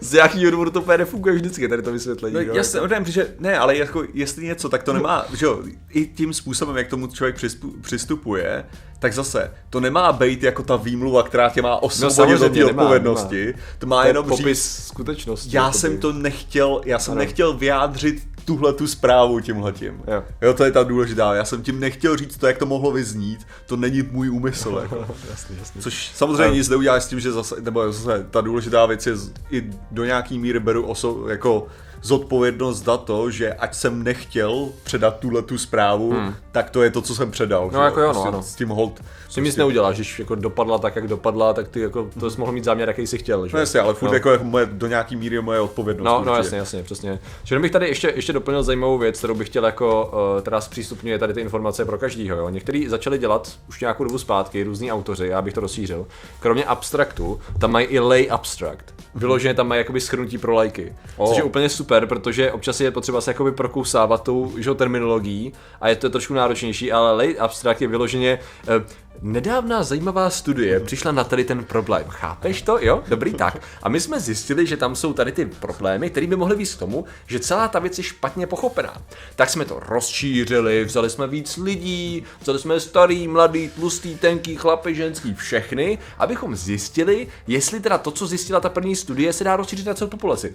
z 0.00 0.14
jakého 0.14 0.50
důvodu 0.50 0.70
to 0.70 0.80
úplně 0.80 0.98
nefunguje 0.98 1.34
vždycky, 1.34 1.68
tady 1.68 1.82
to 1.82 1.92
vysvětlení. 1.92 2.34
No, 2.34 2.40
no 2.40 2.54
jasně, 2.54 2.80
jako. 2.80 3.10
že 3.10 3.34
ne, 3.38 3.58
ale 3.58 3.76
jako 3.76 4.04
jestli 4.14 4.44
něco, 4.44 4.68
tak 4.68 4.82
to 4.82 4.92
nemá, 4.92 5.26
že 5.34 5.46
jo, 5.46 5.62
i 5.90 6.06
tím 6.06 6.34
způsobem, 6.34 6.76
jak 6.76 6.88
tomu 6.88 7.06
člověk 7.06 7.36
přistupuje, 7.80 8.64
tak 8.98 9.12
zase, 9.12 9.50
to 9.70 9.80
nemá 9.80 10.12
být 10.12 10.42
jako 10.42 10.62
ta 10.62 10.76
výmluva, 10.76 11.22
která 11.22 11.50
tě 11.50 11.62
má 11.62 11.82
osvobodit 11.82 12.40
no, 12.40 12.46
od 12.46 12.54
té 12.54 12.64
odpovědnosti, 12.64 13.46
nemá. 13.46 13.58
to 13.78 13.86
má 13.86 14.02
to 14.02 14.08
jenom 14.08 14.26
popis 14.26 14.76
říct, 14.76 14.86
skutečnosti. 14.86 15.56
Já 15.56 15.72
jsem 15.72 15.98
to 15.98 16.12
nechtěl, 16.12 16.80
já 16.84 16.98
jsem 16.98 17.12
ano. 17.12 17.18
nechtěl 17.18 17.52
vyjádřit 17.52 18.33
tuhle 18.44 18.72
tu 18.72 18.86
zprávu 18.86 19.40
tímhletím. 19.40 20.02
Jo. 20.06 20.24
jo, 20.42 20.54
to 20.54 20.64
je 20.64 20.72
ta 20.72 20.82
důležitá. 20.82 21.34
Já 21.34 21.44
jsem 21.44 21.62
tím 21.62 21.80
nechtěl 21.80 22.16
říct 22.16 22.36
to, 22.36 22.46
jak 22.46 22.58
to 22.58 22.66
mohlo 22.66 22.92
vyznít. 22.92 23.46
To 23.66 23.76
není 23.76 24.02
můj 24.02 24.30
úmysl. 24.30 24.78
Jako. 24.82 24.96
jasný, 25.30 25.56
jasný. 25.58 25.80
Což 25.80 26.10
samozřejmě 26.14 26.56
nic 26.56 26.68
neudělá 26.68 27.00
s 27.00 27.08
tím, 27.08 27.20
že 27.20 27.32
zase, 27.32 27.56
nebo 27.60 27.92
zase 27.92 28.26
ta 28.30 28.40
důležitá 28.40 28.86
věc 28.86 29.06
je 29.06 29.14
i 29.50 29.70
do 29.90 30.04
nějaký 30.04 30.38
míry 30.38 30.60
beru 30.60 30.86
oso, 30.86 31.28
jako 31.28 31.66
zodpovědnost 32.04 32.84
za 32.84 32.96
to, 32.96 33.30
že 33.30 33.52
ať 33.52 33.74
jsem 33.74 34.02
nechtěl 34.02 34.68
předat 34.82 35.18
tuhle 35.18 35.42
tu 35.42 35.58
zprávu, 35.58 36.10
hmm. 36.10 36.34
tak 36.52 36.70
to 36.70 36.82
je 36.82 36.90
to, 36.90 37.02
co 37.02 37.14
jsem 37.14 37.30
předal. 37.30 37.70
No, 37.72 37.84
jako 37.84 38.00
jo, 38.00 38.12
no, 38.12 38.22
prostě 38.22 38.50
S 38.52 38.54
tím 38.54 38.68
hold. 38.68 39.00
S 39.28 39.34
tím 39.34 39.44
nic 39.44 39.52
prostě- 39.52 39.60
neuděláš, 39.60 39.96
když 39.96 40.18
jako 40.18 40.34
dopadla 40.34 40.78
tak, 40.78 40.96
jak 40.96 41.08
dopadla, 41.08 41.52
tak 41.52 41.68
ty 41.68 41.80
jako 41.80 42.10
to 42.20 42.30
jsi 42.30 42.40
mohl 42.40 42.52
mít 42.52 42.64
záměr, 42.64 42.88
jaký 42.88 43.06
jsi 43.06 43.18
chtěl. 43.18 43.48
Že? 43.48 43.56
No 43.56 43.60
jasně, 43.60 43.80
ale 43.80 43.94
furt 43.94 44.08
no. 44.08 44.14
jako 44.14 44.30
je 44.30 44.38
moje, 44.42 44.66
do 44.66 44.86
nějaký 44.86 45.16
míry 45.16 45.34
je 45.34 45.40
moje 45.40 45.60
odpovědnost. 45.60 46.04
No, 46.04 46.24
no 46.24 46.36
jasně, 46.36 46.58
jasně, 46.58 46.82
přesně. 46.82 47.18
Že 47.44 47.58
bych 47.58 47.72
tady 47.72 47.88
ještě, 47.88 48.12
ještě 48.16 48.32
doplnil 48.32 48.62
zajímavou 48.62 48.98
věc, 48.98 49.18
kterou 49.18 49.34
bych 49.34 49.48
chtěl 49.48 49.66
jako, 49.66 50.10
uh, 50.36 50.42
teda 50.42 50.60
zpřístupňuje 50.60 51.18
tady 51.18 51.34
ty 51.34 51.40
informace 51.40 51.84
pro 51.84 51.98
každýho. 51.98 52.36
Jo. 52.36 52.48
Někteří 52.48 52.88
začali 52.88 53.18
dělat 53.18 53.52
už 53.68 53.80
nějakou 53.80 54.04
dobu 54.04 54.18
zpátky, 54.18 54.62
různí 54.62 54.92
autoři, 54.92 55.26
já 55.26 55.42
bych 55.42 55.54
to 55.54 55.60
rozšířil. 55.60 56.06
Kromě 56.40 56.64
abstraktu, 56.64 57.40
tam 57.58 57.70
mají 57.70 57.86
i 57.86 57.98
lay 57.98 58.30
abstract. 58.30 58.84
Vyloženě 59.14 59.54
tam 59.54 59.68
mají 59.68 59.78
jakoby 59.78 60.00
schrnutí 60.00 60.38
pro 60.38 60.54
lajky. 60.54 60.92
Oh. 61.16 61.28
Což 61.28 61.36
je 61.36 61.42
úplně 61.42 61.68
super, 61.68 61.93
protože 62.00 62.52
občas 62.52 62.80
je 62.80 62.90
potřeba 62.90 63.20
se 63.20 63.30
jakoby 63.30 63.52
prokousávat 63.52 64.22
tou 64.22 64.52
že, 64.58 64.74
terminologií 64.74 65.52
a 65.80 65.88
je 65.88 65.96
to 65.96 66.10
trošku 66.10 66.34
náročnější, 66.34 66.92
ale 66.92 67.16
lay 67.16 67.38
abstract 67.38 67.82
je 67.82 67.88
vyloženě 67.88 68.38
uh, 68.68 68.82
Nedávná 69.22 69.82
zajímavá 69.82 70.30
studie 70.30 70.80
přišla 70.80 71.12
na 71.12 71.24
tady 71.24 71.44
ten 71.44 71.64
problém. 71.64 72.04
Chápeš 72.08 72.62
to? 72.62 72.78
Jo? 72.80 73.02
Dobrý, 73.08 73.34
tak. 73.34 73.62
A 73.82 73.88
my 73.88 74.00
jsme 74.00 74.20
zjistili, 74.20 74.66
že 74.66 74.76
tam 74.76 74.96
jsou 74.96 75.12
tady 75.12 75.32
ty 75.32 75.46
problémy, 75.46 76.10
které 76.10 76.26
by 76.26 76.36
mohly 76.36 76.56
víc 76.56 76.74
k 76.74 76.78
tomu, 76.78 77.04
že 77.26 77.40
celá 77.40 77.68
ta 77.68 77.78
věc 77.78 77.98
je 77.98 78.04
špatně 78.04 78.46
pochopená. 78.46 79.02
Tak 79.36 79.50
jsme 79.50 79.64
to 79.64 79.80
rozšířili, 79.80 80.84
vzali 80.84 81.10
jsme 81.10 81.26
víc 81.26 81.56
lidí, 81.56 82.24
vzali 82.40 82.58
jsme 82.58 82.80
starý, 82.80 83.28
mladý, 83.28 83.68
tlustý, 83.68 84.16
tenký, 84.16 84.56
chlapy, 84.56 84.94
ženský, 84.94 85.34
všechny, 85.34 85.98
abychom 86.18 86.56
zjistili, 86.56 87.26
jestli 87.46 87.80
teda 87.80 87.98
to, 87.98 88.10
co 88.10 88.26
zjistila 88.26 88.60
ta 88.60 88.68
první 88.68 88.96
studie, 88.96 89.32
se 89.32 89.44
dá 89.44 89.56
rozšířit 89.56 89.86
na 89.86 89.94
celou 89.94 90.10
populaci. 90.10 90.54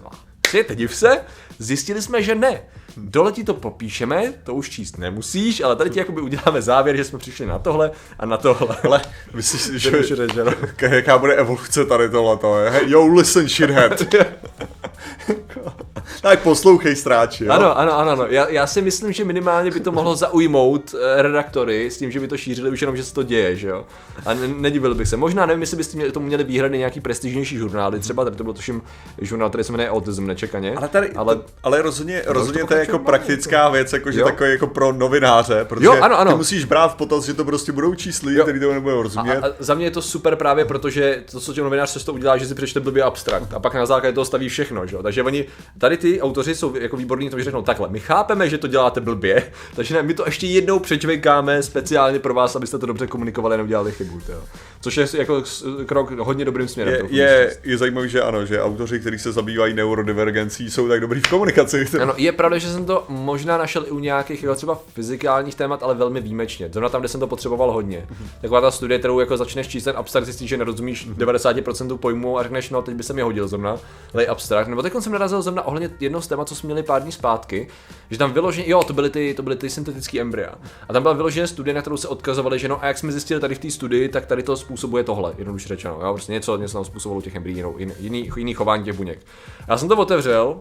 Světe, 0.50 0.75
div 0.75 0.96
se, 0.96 1.22
zjistili 1.60 2.01
jsme, 2.01 2.24
že 2.24 2.36
ne. 2.36 2.62
Dole 2.98 3.32
ti 3.32 3.44
to 3.44 3.53
popíšeme, 3.53 4.34
to 4.44 4.53
už 4.53 4.70
číst 4.70 4.98
nemusíš, 4.98 5.62
ale 5.62 5.75
tady 5.75 5.89
ti 5.89 6.00
jakoby 6.00 6.22
uděláme 6.22 6.62
závěr, 6.62 6.96
že 6.96 7.03
jsme 7.03 7.20
přišli 7.20 7.46
na 7.46 7.60
tohle 7.60 7.91
a 8.20 8.25
na 8.25 8.38
tohle. 8.38 8.77
Ale 8.84 9.01
myslíš, 9.34 9.82
že, 9.82 10.03
že, 10.03 10.15
že 10.34 10.46
jaká 10.96 11.18
bude 11.18 11.36
evoluce 11.36 11.86
tady 11.86 12.10
tohleto? 12.10 12.53
Hey, 12.53 12.89
yo, 12.89 13.08
listen, 13.08 13.50
shithead. 13.50 14.01
tak 16.22 16.40
poslouchej, 16.40 16.96
stráči. 16.96 17.46
Jo? 17.46 17.52
Ano, 17.52 17.78
ano, 17.78 17.98
ano. 17.98 18.12
ano. 18.12 18.26
Já, 18.30 18.50
já, 18.50 18.68
si 18.68 18.82
myslím, 18.82 19.12
že 19.12 19.26
minimálně 19.26 19.72
by 19.72 19.80
to 19.80 19.92
mohlo 19.92 20.16
zaujmout 20.16 20.96
eh, 20.96 21.22
redaktory 21.22 21.92
s 21.92 21.98
tím, 21.98 22.12
že 22.12 22.20
by 22.20 22.28
to 22.28 22.38
šířili 22.38 22.70
už 22.70 22.82
jenom, 22.82 22.98
že 22.98 23.04
se 23.04 23.14
to 23.14 23.24
děje, 23.24 23.56
že 23.56 23.68
jo. 23.68 23.86
A 24.26 24.34
nedivil 24.34 24.96
bych 24.96 25.08
se. 25.08 25.18
Možná 25.18 25.46
nevím, 25.46 25.62
jestli 25.62 25.78
byste 25.78 26.12
tomu 26.12 26.26
měli 26.26 26.44
výhrady 26.44 26.78
nějaký 26.78 27.00
prestižnější 27.00 27.58
žurnály, 27.58 28.00
třeba 28.00 28.24
tady 28.24 28.36
to 28.36 28.44
byl 28.44 28.54
tuším 28.54 28.82
žurnál, 29.22 29.50
který 29.50 29.64
se 29.64 29.72
jmenuje 29.72 29.92
Autism, 29.92 30.28
nečekaně. 30.28 30.74
Ale, 30.76 30.88
tady, 30.88 31.10
ale, 31.10 31.36
to, 31.36 31.44
ale 31.64 31.82
rozhodně, 31.82 32.24
rozhodně 32.26 32.64
to 32.64 32.74
je 32.74 32.80
jako 32.80 33.00
praktická 33.00 33.70
věc, 33.70 33.94
jakože 33.94 34.24
takový 34.24 34.52
jako 34.52 34.68
pro 34.68 34.92
novináře, 34.94 35.66
protože 35.66 35.86
jo, 35.86 35.98
ano, 36.02 36.20
ano. 36.20 36.32
ty 36.32 36.38
musíš 36.38 36.66
brát 36.66 36.88
v 36.88 36.96
potaz, 36.96 37.26
že 37.26 37.34
to 37.34 37.46
prostě 37.46 37.72
budou 37.72 37.96
čísly, 37.96 38.40
který 38.42 38.60
to 38.60 38.74
nebudou 38.74 39.02
rozumět. 39.02 39.38
A, 39.38 39.48
a, 39.48 39.52
za 39.60 39.74
mě 39.74 39.86
je 39.86 39.92
to 39.92 40.02
super 40.02 40.36
právě, 40.36 40.66
protože 40.66 41.24
to, 41.32 41.40
co 41.40 41.54
tě 41.54 41.62
novinář 41.62 41.90
se 41.90 42.06
to 42.06 42.14
udělá, 42.14 42.38
že 42.38 42.46
si 42.46 42.56
přečte 42.56 42.80
blbě 42.80 43.04
abstrakt 43.04 43.54
a 43.54 43.60
pak 43.60 43.74
na 43.74 43.86
základě 43.86 44.14
toho 44.14 44.26
staví 44.26 44.50
všechno, 44.50 44.88
že? 44.88 44.98
Takže 45.10 45.24
oni, 45.24 45.46
tady 45.78 45.98
ty 45.98 46.22
autoři 46.22 46.56
jsou 46.56 46.75
jako 46.75 46.98
výborní, 46.98 47.30
to 47.30 47.38
že 47.38 47.44
řeknou 47.44 47.62
takhle, 47.62 47.89
my 47.89 48.00
chápeme, 48.00 48.50
že 48.50 48.58
to 48.58 48.68
děláte 48.68 49.01
blbě, 49.01 49.51
takže 49.75 49.96
ne, 49.96 50.04
my 50.04 50.13
to 50.13 50.25
ještě 50.25 50.48
jednou 50.48 50.80
přečvekáme 50.80 51.63
speciálně 51.63 52.20
pro 52.20 52.34
vás, 52.34 52.56
abyste 52.56 52.80
to 52.80 52.86
dobře 52.86 53.08
komunikovali 53.08 53.54
a 53.54 53.58
neudělali 53.58 53.92
chybu. 53.92 54.20
Tjo. 54.20 54.44
Což 54.82 54.98
je 54.98 55.08
jako 55.13 55.44
krok 55.86 56.12
hodně 56.12 56.46
dobrým 56.46 56.68
směrem. 56.68 57.08
Je, 57.10 57.24
je, 57.24 57.58
je 57.63 57.78
zajímavé, 57.78 58.08
že 58.08 58.22
ano, 58.22 58.46
že 58.46 58.62
autoři, 58.62 59.00
kteří 59.00 59.20
se 59.20 59.32
zabývají 59.32 59.74
neurodivergencí, 59.74 60.72
jsou 60.72 60.88
tak 60.88 61.01
dobrý 61.01 61.22
v 61.22 61.30
komunikaci. 61.30 61.88
Ano, 62.01 62.13
je 62.18 62.32
pravda, 62.32 62.58
že 62.58 62.70
jsem 62.70 62.86
to 62.86 63.06
možná 63.10 63.58
našel 63.58 63.86
i 63.88 63.92
u 63.92 64.00
nějakých 64.00 64.44
jako 64.44 64.56
třeba 64.56 64.82
fyzikálních 64.94 65.56
témat, 65.56 65.84
ale 65.84 65.96
velmi 65.96 66.22
výjimečně. 66.22 66.70
Zrovna 66.72 66.89
tam, 66.89 67.01
kde 67.01 67.08
jsem 67.08 67.20
to 67.20 67.28
potřeboval 67.28 67.72
hodně. 67.72 68.08
Taková 68.42 68.62
ta 68.62 68.72
studie, 68.72 69.00
kterou 69.00 69.20
jako 69.20 69.38
začneš 69.38 69.68
číst 69.68 69.84
ten 69.84 69.98
abstrakt, 69.98 70.25
zjistíš, 70.25 70.50
že 70.50 70.58
nerozumíš 70.58 71.08
90% 71.10 71.98
pojmu 71.98 72.39
a 72.39 72.44
řekneš, 72.44 72.70
no 72.70 72.82
teď 72.82 72.96
by 72.96 73.04
se 73.04 73.13
mi 73.13 73.22
hodil 73.22 73.48
zrovna, 73.48 73.78
lej 74.13 74.28
abstrakt. 74.30 74.68
Nebo 74.68 74.82
teď 74.82 74.94
jsem 75.01 75.13
narazil 75.13 75.41
zrovna 75.41 75.65
ohledně 75.65 75.89
jednoho 76.00 76.22
z 76.22 76.27
témat, 76.27 76.48
co 76.48 76.56
jsme 76.56 76.68
měli 76.68 76.84
pár 76.84 77.01
dní 77.01 77.12
zpátky, 77.12 77.68
že 78.10 78.18
tam 78.18 78.34
vyloženě, 78.34 78.70
jo, 78.70 78.84
to 78.84 78.94
byly 78.94 79.10
ty, 79.10 79.34
to 79.34 79.44
byly 79.44 79.56
ty 79.56 79.70
syntetické 79.70 80.20
embrya. 80.20 80.56
A 80.89 80.94
tam 80.94 81.01
byla 81.01 81.13
vyloženě 81.13 81.48
studie, 81.48 81.74
na 81.74 81.82
kterou 81.82 81.98
se 81.98 82.08
odkazovali, 82.08 82.60
že 82.60 82.68
no 82.68 82.84
a 82.84 82.88
jak 82.88 82.98
jsme 82.98 83.12
zjistili 83.12 83.41
tady 83.41 83.56
v 83.56 83.60
té 83.60 83.72
studii, 83.72 84.10
tak 84.10 84.25
tady 84.25 84.44
to 84.44 84.58
způsobuje 84.58 85.03
tohle, 85.03 85.34
jednoduše 85.38 85.68
řečeno. 85.68 86.00
Jo? 86.01 86.13
Prostě 86.13 86.32
něco, 86.32 86.58
něco 86.58 86.74
tam 86.74 86.86
způsobovalo 86.86 87.22
těch 87.22 87.36
embryí, 87.36 87.63
jiný, 87.98 88.32
jiný 88.36 88.53
chování 88.53 88.84
těch 88.84 88.96
buněk. 88.96 89.25
Já 89.68 89.77
jsem 89.77 89.89
to 89.89 89.98
otevřel, 89.98 90.60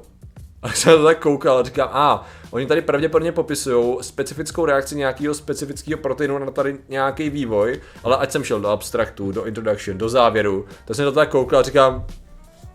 a 0.62 0.72
jsem 0.72 0.92
to 0.92 1.04
tak 1.04 1.18
koukal 1.18 1.58
a 1.58 1.62
říkám, 1.62 1.88
a 1.92 2.24
oni 2.50 2.66
tady 2.66 2.82
pravděpodobně 2.82 3.32
popisují 3.32 3.96
specifickou 4.00 4.64
reakci 4.64 4.96
nějakého 4.96 5.34
specifického 5.34 6.00
proteinu 6.00 6.38
na 6.38 6.50
tady 6.50 6.76
nějaký 6.88 7.30
vývoj, 7.30 7.80
ale 8.04 8.16
ať 8.16 8.32
jsem 8.32 8.44
šel 8.44 8.60
do 8.60 8.68
abstraktu, 8.68 9.32
do 9.32 9.44
introduction, 9.44 9.98
do 9.98 10.08
závěru, 10.08 10.66
tak 10.84 10.96
jsem 10.96 11.04
to 11.04 11.12
tak 11.12 11.30
koukal 11.30 11.58
a 11.60 11.62
říkám, 11.62 12.06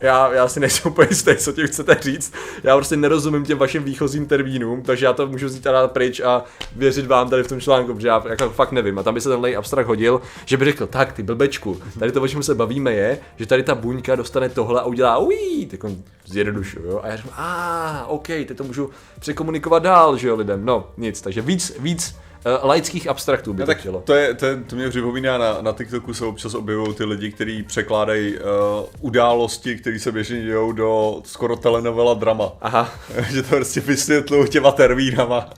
já, 0.03 0.33
já 0.33 0.47
si 0.47 0.59
nejsem 0.59 0.91
úplně 0.91 1.07
jistý, 1.11 1.35
co 1.35 1.51
tím 1.51 1.67
chcete 1.67 1.97
říct. 2.01 2.33
Já 2.63 2.75
prostě 2.75 2.97
nerozumím 2.97 3.45
těm 3.45 3.57
vašim 3.57 3.83
výchozím 3.83 4.25
termínům, 4.25 4.81
takže 4.81 5.05
já 5.05 5.13
to 5.13 5.27
můžu 5.27 5.45
vzít 5.45 5.63
teda 5.63 5.87
pryč 5.87 6.19
a 6.19 6.43
věřit 6.75 7.07
vám 7.07 7.29
tady 7.29 7.43
v 7.43 7.47
tom 7.47 7.61
článku, 7.61 7.93
protože 7.93 8.07
já 8.07 8.23
jako 8.29 8.49
fakt 8.49 8.71
nevím. 8.71 8.99
A 8.99 9.03
tam 9.03 9.13
by 9.13 9.21
se 9.21 9.29
tenhle 9.29 9.55
abstrakt 9.55 9.87
hodil, 9.87 10.21
že 10.45 10.57
by 10.57 10.65
řekl, 10.65 10.87
tak 10.87 11.13
ty 11.13 11.23
blbečku, 11.23 11.81
tady 11.99 12.11
to, 12.11 12.21
o 12.21 12.27
čem 12.27 12.43
se 12.43 12.55
bavíme, 12.55 12.93
je, 12.93 13.19
že 13.35 13.45
tady 13.45 13.63
ta 13.63 13.75
buňka 13.75 14.15
dostane 14.15 14.49
tohle 14.49 14.81
a 14.81 14.83
udělá 14.83 15.17
ují, 15.17 15.65
tak 15.65 15.83
on 15.83 15.95
zjednodušu, 16.25 16.79
jo. 16.85 16.99
A 17.03 17.07
já 17.07 17.15
říkám, 17.15 17.33
a 17.37 18.05
OK, 18.07 18.27
teď 18.27 18.57
to 18.57 18.63
můžu 18.63 18.89
překomunikovat 19.19 19.83
dál, 19.83 20.17
že 20.17 20.27
jo, 20.27 20.35
lidem. 20.35 20.65
No, 20.65 20.87
nic, 20.97 21.21
takže 21.21 21.41
víc, 21.41 21.73
víc 21.79 22.15
laických 22.63 23.07
abstraktů 23.07 23.53
by 23.53 23.59
no, 23.59 23.65
to 23.65 23.75
chtělo. 23.75 24.01
To, 24.05 24.13
je, 24.13 24.33
to, 24.33 24.45
je, 24.45 24.55
to 24.55 24.75
mě 24.75 24.89
připomíná, 24.89 25.37
na, 25.37 25.61
na 25.61 25.71
TikToku 25.71 26.13
se 26.13 26.25
občas 26.25 26.53
objevují 26.53 26.93
ty 26.93 27.03
lidi, 27.03 27.31
kteří 27.31 27.63
překládají 27.63 28.37
uh, 28.37 28.41
události, 28.99 29.75
které 29.75 29.99
se 29.99 30.11
běžně 30.11 30.41
dějou 30.41 30.71
do 30.71 31.21
skoro 31.25 31.55
telenovela 31.55 32.13
drama. 32.13 32.51
Aha. 32.61 32.93
že 33.29 33.41
to 33.41 33.49
prostě 33.55 33.79
vysvětlují 33.79 34.49
těma 34.49 34.71
termínama. 34.71 35.49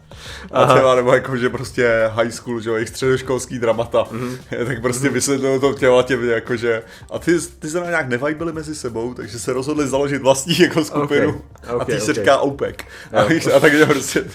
A 0.51 0.65
třeba, 0.65 0.95
nebo 0.95 1.13
jako, 1.13 1.37
že 1.37 1.49
prostě 1.49 2.09
high 2.13 2.31
school, 2.31 2.59
že 2.59 2.69
jo, 2.69 2.75
jejich 2.75 2.89
středoškolský 2.89 3.59
dramata, 3.59 4.03
mm-hmm. 4.03 4.65
tak 4.65 4.81
prostě 4.81 5.09
vysvětlují 5.09 5.59
to 5.59 5.73
těma 5.73 6.03
těm, 6.03 6.29
jakože, 6.29 6.83
a 7.11 7.19
ty, 7.19 7.39
ty 7.59 7.69
se 7.69 7.79
nějak 7.79 8.07
nevajbili 8.07 8.53
mezi 8.53 8.75
sebou, 8.75 9.13
takže 9.13 9.39
se 9.39 9.53
rozhodli 9.53 9.87
založit 9.87 10.21
vlastní 10.21 10.59
jako 10.59 10.83
skupinu 10.83 11.29
okay. 11.29 11.41
Okay, 11.63 11.75
a 11.75 11.85
ty 11.85 11.91
okay. 11.91 11.99
se 11.99 12.13
říká 12.13 12.37
OPEC. 12.37 12.75
A, 13.13 13.21
a 13.55 13.59
takže 13.59 13.85
prostě 13.85 14.25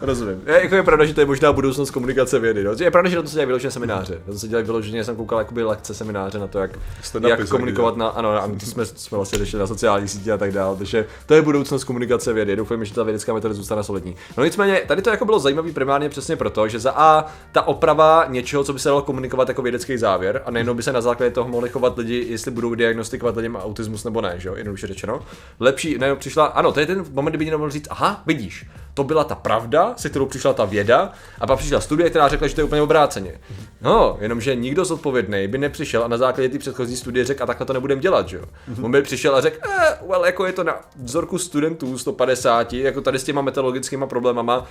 Rozumím. 0.00 0.42
Je, 0.46 0.62
jako 0.62 0.74
je 0.74 0.82
pravda, 0.82 1.04
že 1.04 1.14
to 1.14 1.20
je 1.20 1.26
možná 1.26 1.52
budoucnost 1.52 1.90
komunikace 1.90 2.38
vědy. 2.38 2.64
No. 2.64 2.72
Je 2.80 2.90
pravda, 2.90 3.10
že 3.10 3.22
to 3.22 3.28
se 3.28 3.32
dělají 3.32 3.46
vyloženě 3.46 3.70
semináře. 3.70 4.20
To 4.26 4.38
se 4.38 4.48
dělají 4.48 4.66
vyloženě, 4.66 5.04
jsem 5.04 5.16
koukal 5.16 5.38
jakoby 5.38 5.62
lekce 5.62 5.94
semináře 5.94 6.38
na 6.38 6.46
to, 6.46 6.58
jak, 6.58 6.70
jak 7.28 7.48
komunikovat 7.48 7.96
na, 7.96 8.08
ano, 8.08 8.30
a 8.30 8.48
to 8.60 8.66
jsme, 8.66 8.86
jsme 8.86 9.16
vlastně 9.16 9.38
řešili 9.38 9.60
na 9.60 9.66
sociální 9.66 10.08
sítě 10.08 10.32
a 10.32 10.38
tak 10.38 10.52
dále. 10.52 10.76
Takže 10.76 11.06
to 11.26 11.34
je 11.34 11.42
budoucnost 11.42 11.84
komunikace 11.84 12.32
vědy. 12.32 12.56
Doufám, 12.56 12.84
že 12.84 12.94
ta 12.94 13.02
vědecká 13.02 13.34
metoda 13.34 13.54
zůstane 13.54 13.84
solidní. 13.84 14.16
No 14.36 14.44
nicméně, 14.44 14.82
tady 14.88 15.02
to 15.02 15.10
jako 15.10 15.24
bylo 15.24 15.38
zajímavé 15.38 15.72
primárně 15.72 16.08
přesně 16.08 16.36
proto, 16.36 16.68
že 16.68 16.78
za 16.78 16.90
A 16.90 17.26
ta 17.52 17.62
oprava 17.62 18.24
něčeho, 18.28 18.64
co 18.64 18.72
by 18.72 18.78
se 18.78 18.88
dalo 18.88 19.02
komunikovat 19.02 19.48
jako 19.48 19.62
vědecký 19.62 19.98
závěr, 19.98 20.42
a 20.44 20.50
nejenom 20.50 20.76
by 20.76 20.82
se 20.82 20.92
na 20.92 21.00
základě 21.00 21.30
toho 21.30 21.48
mohli 21.48 21.68
chovat 21.68 21.98
lidi, 21.98 22.26
jestli 22.28 22.50
budou 22.50 22.74
diagnostikovat 22.74 23.36
lidem 23.36 23.56
autismus 23.56 24.04
nebo 24.04 24.20
ne, 24.20 24.34
že 24.38 24.48
jo, 24.48 24.54
jednoduše 24.54 24.86
řečeno. 24.86 25.20
Lepší, 25.60 25.98
ne, 25.98 26.16
přišla, 26.16 26.46
ano, 26.46 26.72
to 26.72 26.80
je 26.80 26.86
ten 26.86 27.04
moment, 27.12 27.32
kdy 27.32 27.44
by 27.44 27.56
mohl 27.56 27.70
říct, 27.70 27.88
aha, 27.90 28.22
vidíš, 28.26 28.66
to 28.96 29.04
byla 29.04 29.24
ta 29.24 29.34
pravda, 29.34 29.94
se 29.96 30.10
kterou 30.10 30.26
přišla 30.26 30.52
ta 30.52 30.64
věda, 30.64 31.12
a 31.40 31.46
pak 31.46 31.58
přišla 31.58 31.80
studie, 31.80 32.10
která 32.10 32.28
řekla, 32.28 32.46
že 32.46 32.54
to 32.54 32.60
je 32.60 32.64
úplně 32.64 32.82
obráceně. 32.82 33.40
No, 33.80 34.16
jenomže 34.20 34.54
nikdo 34.54 34.84
zodpovědný 34.84 35.48
by 35.48 35.58
nepřišel 35.58 36.04
a 36.04 36.08
na 36.08 36.18
základě 36.18 36.48
té 36.48 36.58
předchozí 36.58 36.96
studie 36.96 37.24
řekl, 37.24 37.42
a 37.42 37.46
takhle 37.46 37.66
to 37.66 37.72
nebudeme 37.72 38.00
dělat, 38.00 38.28
že 38.28 38.36
jo. 38.36 38.42
Mm-hmm. 38.42 38.84
On 38.84 38.90
by 38.90 39.02
přišel 39.02 39.36
a 39.36 39.40
řekl, 39.40 39.56
eh, 39.64 39.98
well, 40.08 40.26
jako 40.26 40.46
je 40.46 40.52
to 40.52 40.64
na 40.64 40.80
vzorku 41.02 41.38
studentů 41.38 41.98
150, 41.98 42.72
jako 42.72 43.00
tady 43.00 43.18
s 43.18 43.24
těma 43.24 43.42
metodologickými 43.42 44.06
problémama, 44.06 44.66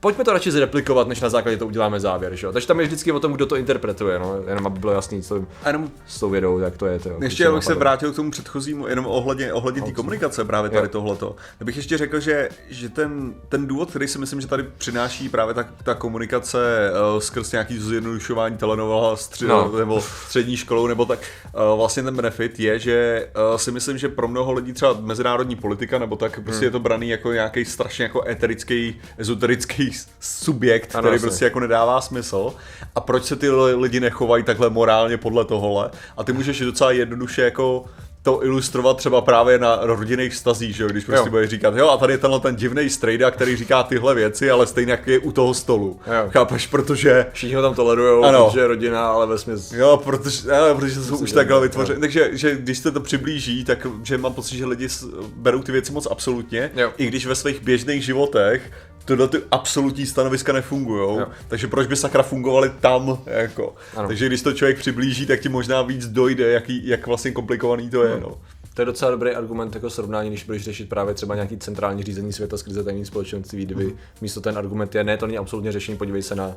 pojďme 0.00 0.24
to 0.24 0.32
radši 0.32 0.50
zreplikovat, 0.50 1.08
než 1.08 1.20
na 1.20 1.28
základě 1.28 1.56
to 1.56 1.66
uděláme 1.66 2.00
závěr, 2.00 2.34
že 2.34 2.46
jo? 2.46 2.52
Takže 2.52 2.68
tam 2.68 2.80
je 2.80 2.86
vždycky 2.86 3.12
o 3.12 3.20
tom, 3.20 3.32
kdo 3.32 3.46
to 3.46 3.56
interpretuje, 3.56 4.18
no, 4.18 4.42
jenom 4.48 4.66
aby 4.66 4.80
bylo 4.80 4.92
jasný, 4.92 5.22
co 5.22 5.44
jenom, 5.66 5.90
s 6.06 6.20
tou 6.20 6.30
vědou, 6.30 6.58
jak 6.58 6.76
to 6.76 6.86
je. 6.86 6.98
To, 6.98 7.10
ještě 7.20 7.46
abych 7.46 7.64
se 7.64 7.74
vrátil 7.74 8.12
k 8.12 8.16
tomu 8.16 8.30
předchozímu, 8.30 8.86
jenom 8.86 9.06
ohledně, 9.06 9.52
ohledně 9.52 9.82
té 9.82 9.92
komunikace 9.92 10.44
právě 10.44 10.70
tady 10.70 10.88
tohleto. 10.88 11.36
Já 11.60 11.66
bych 11.66 11.76
ještě 11.76 11.98
řekl, 11.98 12.20
že, 12.20 12.48
že 12.68 12.88
ten, 12.88 13.34
ten 13.48 13.66
důvod, 13.66 13.90
který 13.90 14.08
si 14.08 14.18
myslím, 14.18 14.40
že 14.40 14.46
tady 14.46 14.62
přináší 14.62 15.28
právě 15.28 15.54
ta, 15.54 15.64
ta 15.82 15.94
komunikace 15.94 16.90
uh, 17.14 17.20
skrz 17.20 17.52
nějaký 17.52 17.78
zjednodušování 17.78 18.56
telenovela 18.56 19.16
stři, 19.16 19.46
no. 19.46 19.72
nebo 19.78 20.00
střední 20.00 20.56
školou, 20.56 20.86
nebo 20.86 21.06
tak 21.06 21.18
uh, 21.18 21.78
vlastně 21.78 22.02
ten 22.02 22.16
benefit 22.16 22.60
je, 22.60 22.78
že 22.78 23.28
uh, 23.50 23.56
si 23.56 23.70
myslím, 23.70 23.98
že 23.98 24.08
pro 24.08 24.28
mnoho 24.28 24.52
lidí 24.52 24.72
třeba 24.72 24.96
mezinárodní 25.00 25.56
politika, 25.56 25.98
nebo 25.98 26.16
tak 26.16 26.40
prostě 26.40 26.58
hmm. 26.58 26.64
je 26.64 26.70
to 26.70 26.80
braný 26.80 27.08
jako 27.08 27.32
nějaký 27.32 27.64
strašně 27.64 28.02
jako 28.02 28.28
eterický, 28.28 29.00
ezoterický 29.18 29.89
subjekt, 30.20 30.94
ano, 30.94 31.08
který 31.08 31.20
prostě 31.20 31.44
jako 31.44 31.60
nedává 31.60 32.00
smysl. 32.00 32.54
A 32.94 33.00
proč 33.00 33.24
se 33.24 33.36
ty 33.36 33.50
lidi 33.50 34.00
nechovají 34.00 34.44
takhle 34.44 34.70
morálně 34.70 35.16
podle 35.16 35.44
tohohle? 35.44 35.90
A 36.16 36.24
ty 36.24 36.32
můžeš 36.32 36.60
docela 36.60 36.90
jednoduše 36.90 37.42
jako 37.42 37.84
to 38.22 38.44
ilustrovat 38.44 38.96
třeba 38.96 39.20
právě 39.20 39.58
na 39.58 39.78
rodinných 39.82 40.34
stazích, 40.34 40.76
že 40.76 40.82
jo, 40.82 40.88
když 40.88 41.04
prostě 41.04 41.30
bude 41.30 41.46
říkat, 41.46 41.76
jo, 41.76 41.88
a 41.88 41.96
tady 41.96 42.12
je 42.12 42.18
tenhle 42.18 42.40
ten 42.40 42.56
divný 42.56 42.90
strejda, 42.90 43.30
který 43.30 43.56
říká 43.56 43.82
tyhle 43.82 44.14
věci, 44.14 44.50
ale 44.50 44.66
stejně 44.66 44.92
jak 44.92 45.06
je 45.06 45.18
u 45.18 45.32
toho 45.32 45.54
stolu. 45.54 46.00
Jo. 46.06 46.30
Chápeš, 46.30 46.66
protože... 46.66 47.26
Všichni 47.32 47.54
ho 47.54 47.62
tam 47.62 47.74
tolerujou, 47.74 48.24
ano. 48.24 48.46
protože 48.46 48.60
je 48.60 48.66
rodina, 48.66 49.08
ale 49.08 49.26
ve 49.26 49.38
směs... 49.38 49.72
Jo, 49.72 50.00
protože, 50.04 50.48
jo, 50.48 50.74
protože 50.74 51.00
jsou 51.00 51.16
už 51.16 51.32
takhle 51.32 51.60
vytvořeny. 51.60 52.00
Takže 52.00 52.30
že 52.32 52.56
když 52.56 52.78
se 52.78 52.90
to 52.90 53.00
přiblíží, 53.00 53.64
tak 53.64 53.86
že 54.02 54.18
mám 54.18 54.34
pocit, 54.34 54.56
že 54.56 54.66
lidi 54.66 54.88
berou 55.36 55.62
ty 55.62 55.72
věci 55.72 55.92
moc 55.92 56.08
absolutně, 56.10 56.70
jo. 56.74 56.92
i 56.96 57.06
když 57.06 57.26
ve 57.26 57.34
svých 57.34 57.62
běžných 57.62 58.04
životech 58.04 58.72
tyhle 59.04 59.28
ty 59.28 59.38
absolutní 59.50 60.06
stanoviska 60.06 60.52
nefungují, 60.52 61.20
takže 61.48 61.68
proč 61.68 61.86
by 61.86 61.96
sakra 61.96 62.22
fungovaly 62.22 62.72
tam, 62.80 63.18
jako. 63.26 63.74
Ano. 63.96 64.08
Takže 64.08 64.26
když 64.26 64.42
to 64.42 64.52
člověk 64.52 64.78
přiblíží, 64.78 65.26
tak 65.26 65.40
ti 65.40 65.48
možná 65.48 65.82
víc 65.82 66.06
dojde, 66.06 66.50
jaký, 66.50 66.88
jak 66.88 67.06
vlastně 67.06 67.30
komplikovaný 67.30 67.90
to 67.90 68.04
je, 68.04 68.20
no. 68.20 68.38
To 68.74 68.82
je 68.82 68.86
docela 68.86 69.10
dobrý 69.10 69.30
argument 69.30 69.74
jako 69.74 69.90
srovnání, 69.90 70.30
když 70.30 70.44
budeš 70.44 70.62
řešit 70.62 70.88
právě 70.88 71.14
třeba 71.14 71.34
nějaký 71.34 71.58
centrální 71.58 72.02
řízení 72.02 72.32
světa 72.32 72.56
skrze 72.56 72.84
tajný 72.84 73.04
společenství, 73.04 73.64
kdyby 73.64 73.84
mm. 73.84 73.96
místo 74.20 74.40
ten 74.40 74.58
argument 74.58 74.94
je, 74.94 75.04
ne, 75.04 75.16
to 75.16 75.26
není 75.26 75.38
absolutně 75.38 75.72
řešení, 75.72 75.98
podívej 75.98 76.22
se 76.22 76.34
na 76.34 76.54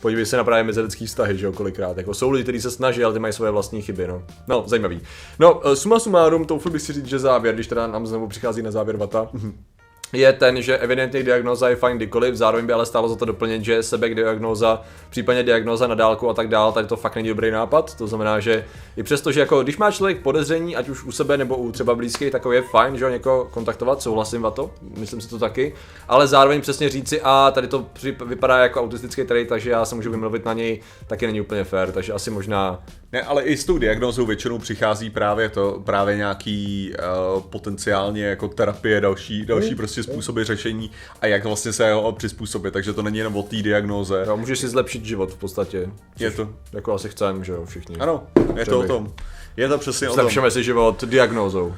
podívej 0.00 0.26
se 0.26 0.36
na 0.36 0.44
právě 0.44 0.64
mezilidský 0.64 1.06
vztahy, 1.06 1.38
že 1.38 1.46
jo, 1.46 1.52
kolikrát. 1.52 1.96
Jako 1.96 2.14
jsou 2.14 2.30
lidi, 2.30 2.42
kteří 2.42 2.60
se 2.60 2.70
snaží, 2.70 3.04
ale 3.04 3.12
ty 3.12 3.18
mají 3.18 3.32
svoje 3.32 3.50
vlastní 3.50 3.82
chyby, 3.82 4.06
no. 4.06 4.22
No, 4.48 4.64
zajímavý. 4.66 5.00
No, 5.38 5.60
eh, 5.64 5.76
suma 5.76 5.98
sumárum, 5.98 6.44
to 6.44 6.58
bych 6.70 6.82
si 6.82 6.92
říct, 6.92 7.06
že 7.06 7.18
závěr, 7.18 7.54
když 7.54 7.66
teda 7.66 7.86
nám 7.86 8.06
znovu 8.06 8.28
přichází 8.28 8.62
na 8.62 8.70
závěr 8.70 8.96
vata, 8.96 9.28
mm 9.32 9.64
je 10.12 10.32
ten, 10.32 10.62
že 10.62 10.78
evidentně 10.78 11.22
diagnoza 11.22 11.68
je 11.68 11.76
fajn 11.76 11.96
kdykoliv, 11.96 12.34
zároveň 12.34 12.66
by 12.66 12.72
ale 12.72 12.86
stálo 12.86 13.08
za 13.08 13.16
to 13.16 13.24
doplnit, 13.24 13.64
že 13.64 13.82
sebediagnoza, 13.82 14.82
případně 15.10 15.42
diagnoza 15.42 15.86
na 15.86 15.94
dálku 15.94 16.30
a 16.30 16.34
tak 16.34 16.48
dál, 16.48 16.72
tady 16.72 16.86
to 16.86 16.96
fakt 16.96 17.14
není 17.14 17.28
dobrý 17.28 17.50
nápad. 17.50 17.94
To 17.94 18.06
znamená, 18.06 18.40
že 18.40 18.64
i 18.96 19.02
přesto, 19.02 19.32
že 19.32 19.40
jako 19.40 19.62
když 19.62 19.76
má 19.76 19.90
člověk 19.90 20.22
podezření, 20.22 20.76
ať 20.76 20.88
už 20.88 21.04
u 21.04 21.12
sebe 21.12 21.36
nebo 21.36 21.56
u 21.56 21.72
třeba 21.72 21.94
blízkých, 21.94 22.32
tak 22.32 22.42
je 22.52 22.62
fajn, 22.62 22.98
že 22.98 23.04
ho 23.04 23.10
někoho 23.10 23.44
kontaktovat, 23.44 24.02
souhlasím 24.02 24.46
a 24.46 24.50
to, 24.50 24.70
myslím 24.96 25.20
si 25.20 25.28
to 25.28 25.38
taky, 25.38 25.74
ale 26.08 26.26
zároveň 26.26 26.60
přesně 26.60 26.88
říci, 26.88 27.20
a 27.24 27.50
tady 27.54 27.68
to 27.68 27.86
vypadá 28.26 28.58
jako 28.58 28.80
autistický 28.80 29.24
trait, 29.24 29.48
takže 29.48 29.70
já 29.70 29.84
se 29.84 29.94
můžu 29.94 30.10
vymluvit 30.10 30.44
na 30.44 30.52
něj, 30.52 30.80
taky 31.06 31.26
není 31.26 31.40
úplně 31.40 31.64
fair, 31.64 31.92
takže 31.92 32.12
asi 32.12 32.30
možná 32.30 32.82
ne, 33.12 33.22
ale 33.22 33.42
i 33.42 33.56
s 33.56 33.64
tou 33.64 33.78
diagnózou 33.78 34.26
většinou 34.26 34.58
přichází 34.58 35.10
právě 35.10 35.48
to, 35.48 35.82
právě 35.84 36.16
nějaký 36.16 36.92
uh, 37.34 37.42
potenciálně 37.42 38.24
jako 38.24 38.48
terapie, 38.48 39.00
další, 39.00 39.46
další 39.46 39.70
mm. 39.70 39.76
prostě 39.76 40.02
způsoby 40.02 40.42
řešení 40.42 40.90
a 41.20 41.26
jak 41.26 41.44
vlastně 41.44 41.72
se 41.72 41.92
ho 41.92 42.12
přizpůsobit, 42.12 42.72
takže 42.72 42.92
to 42.92 43.02
není 43.02 43.18
jenom 43.18 43.36
o 43.36 43.42
té 43.42 43.56
diagnoze. 43.56 44.24
Jo, 44.26 44.36
můžeš 44.36 44.58
si 44.58 44.68
zlepšit 44.68 45.04
život 45.04 45.32
v 45.32 45.36
podstatě. 45.36 45.90
Je 46.18 46.30
to. 46.30 46.48
Jako 46.72 46.94
asi 46.94 47.08
chceme, 47.08 47.44
že 47.44 47.52
jo, 47.52 47.64
všichni. 47.64 47.96
Ano, 47.96 48.22
je 48.56 48.66
to 48.66 48.80
o 48.80 48.86
tom. 48.86 49.12
Je 49.56 49.68
to 49.68 49.78
přesně 49.78 50.08
o 50.08 50.10
tom. 50.10 50.20
Zlepšeme 50.20 50.50
si 50.50 50.64
život 50.64 51.04
diagnózou. 51.04 51.74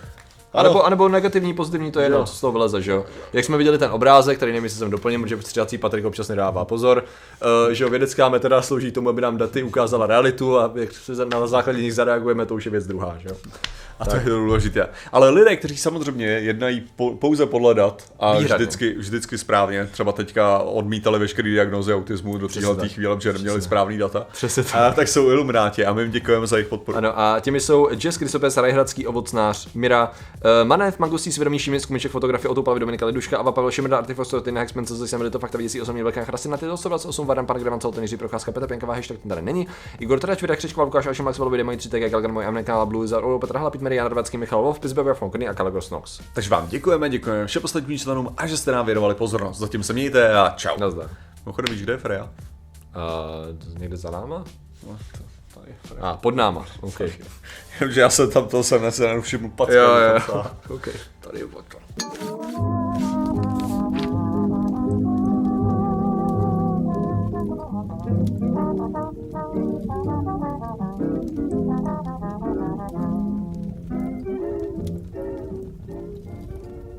A 0.54 0.62
nebo, 0.62 0.87
a 0.87 0.90
nebo 0.90 1.09
negativní, 1.09 1.54
pozitivní, 1.54 1.92
to 1.92 2.00
je 2.00 2.06
jedno, 2.06 2.25
co 2.25 2.35
z 2.35 2.40
toho 2.40 2.52
vyleze, 2.52 2.82
že 2.82 2.90
jo. 2.90 3.04
Jak 3.32 3.44
jsme 3.44 3.56
viděli 3.56 3.78
ten 3.78 3.90
obrázek, 3.90 4.37
který 4.37 4.52
nevím, 4.52 4.64
jestli 4.64 4.78
jsem 4.78 4.90
doplnil, 4.90 5.23
protože 5.23 5.42
střídací 5.42 5.78
Patrik 5.78 6.04
občas 6.04 6.28
nedává 6.28 6.64
pozor, 6.64 7.04
uh, 7.66 7.73
že 7.73 7.85
jo, 7.85 7.90
vědecká 7.90 8.28
metoda 8.28 8.62
slouží 8.62 8.92
tomu, 8.92 9.09
aby 9.09 9.21
nám 9.21 9.37
daty 9.37 9.62
ukázala 9.62 10.06
realitu 10.06 10.59
a 10.59 10.73
jak 10.75 10.92
se 10.92 11.25
na 11.25 11.47
základě 11.47 11.82
nich 11.82 11.94
zareagujeme, 11.94 12.47
to 12.47 12.54
už 12.54 12.64
je 12.64 12.71
věc 12.71 12.87
druhá, 12.87 13.16
že 13.18 13.28
jo. 13.28 13.37
A 14.00 14.04
to 14.04 14.16
je 14.16 14.22
důležité. 14.25 14.88
Ale 15.12 15.30
lidé, 15.30 15.56
kteří 15.56 15.76
samozřejmě 15.76 16.26
jednají 16.26 16.82
po, 16.96 17.11
pouze 17.11 17.46
podle 17.46 17.75
dat 17.75 18.12
a 18.20 18.38
vždycky, 18.38 18.94
vždycky 18.99 19.38
správně, 19.38 19.87
třeba 19.87 20.12
teďka 20.12 20.58
odmítali 20.58 21.18
veškeré 21.18 21.50
diagnózy 21.50 21.94
autismu 21.94 22.38
do 22.38 22.49
téhle 22.49 22.88
chvíle, 22.88 23.16
protože 23.16 23.32
neměli 23.32 23.62
správný 23.62 23.99
data, 23.99 24.26
Přesně 24.32 24.62
tak. 24.62 24.75
A, 24.75 24.90
tak 24.90 25.08
jsou 25.08 25.30
ilumináti 25.30 25.84
a 25.84 25.92
my 25.92 26.02
jim 26.02 26.11
děkujeme 26.11 26.46
za 26.46 26.56
jejich 26.56 26.68
podporu. 26.68 26.99
Ano, 26.99 27.18
a 27.20 27.40
těmi 27.40 27.61
jsou 27.61 27.88
Jess 28.04 28.18
Krysopes, 28.18 28.56
Rajhradský 28.56 29.06
ovocnář, 29.06 29.68
Mira, 29.75 30.11
uh, 30.44 30.68
Manev, 30.68 30.99
Magusí, 30.99 31.32
Svědomí 31.32 31.58
Šimec, 31.58 31.87
Kumiček, 31.87 32.12
fotografie, 32.12 32.49
Otopavy, 32.49 32.80
Dominika 32.80 33.06
Liduška, 33.06 33.38
Ava 33.38 33.52
Pavel 33.52 33.70
Šimrda, 33.70 33.99
Artifostor, 33.99 34.40
Tyna 34.40 34.61
Hexman, 34.61 34.87
co 34.87 35.06
jsem 35.06 35.30
to 35.30 35.38
fakta 35.38 35.58
vidící 35.58 35.80
osobní 35.80 36.02
velká 36.02 36.25
chrasy 36.25 36.49
na 36.49 36.56
ty 36.56 36.66
128 36.75 37.26
Vadan, 37.26 37.46
Park 37.46 37.61
Gravan, 37.61 37.80
Celten, 37.80 38.02
Jiří 38.02 38.16
Procházka, 38.16 38.52
Petr 38.52 38.66
Pěnková, 38.66 38.94
hashtag 38.94 39.18
ten 39.18 39.28
tady 39.28 39.42
není. 39.42 39.66
Igor 39.99 40.20
Trač, 40.20 40.42
Vida 40.42 40.56
Křičková, 40.56 40.84
Lukáš, 40.84 41.06
Alšem, 41.06 41.25
Maxwell, 41.25 41.50
Vidě, 41.50 41.64
mojí 41.64 41.76
3 41.76 41.88
TG, 41.88 42.11
Galgan, 42.11 42.32
můj 42.32 42.46
Amneka, 42.46 42.84
Blue, 42.84 43.08
Zar, 43.08 43.22
Petr 43.40 43.56
Hlapit, 43.56 43.81
Mary, 43.82 43.96
Jan 43.96 44.06
Radvacký, 44.06 44.36
Michal 44.36 44.62
Wolf, 44.62 44.80
Pizbebe, 44.80 45.14
Fonkny 45.14 45.48
a 45.48 45.54
Kalagos 45.54 45.90
Nox. 45.90 46.20
Takže 46.34 46.50
vám 46.50 46.68
děkujeme, 46.68 47.08
děkujeme 47.08 47.46
všem 47.46 47.64
ostatním 47.64 47.98
členům 47.98 48.34
a 48.36 48.46
že 48.46 48.56
jste 48.56 48.72
nám 48.72 48.86
věnovali 48.86 49.14
pozornost. 49.14 49.58
Zatím 49.58 49.82
se 49.82 49.92
mějte 49.92 50.38
a 50.38 50.54
čau. 50.56 50.78
Nazdar. 50.80 51.10
Mimochodem 51.44 51.74
víš, 51.74 51.82
kde 51.82 51.92
je 51.92 51.98
Freja? 51.98 52.24
Uh, 52.24 53.78
někde 53.78 53.96
za 53.96 54.10
náma? 54.10 54.44
No, 54.86 54.98
to. 55.18 55.24
A, 56.00 56.16
pod 56.16 56.34
náma, 56.36 56.66
OK. 56.80 57.00
Jenomže 57.80 58.00
já 58.00 58.10
jsem 58.10 58.30
tam 58.30 58.48
to 58.48 58.62
jsem 58.62 58.92
se 58.92 59.06
nevšiml 59.06 59.50
Jo, 59.68 59.96
jo, 60.28 60.44
OK. 60.68 60.88
Tady 61.20 61.38
je 61.38 61.46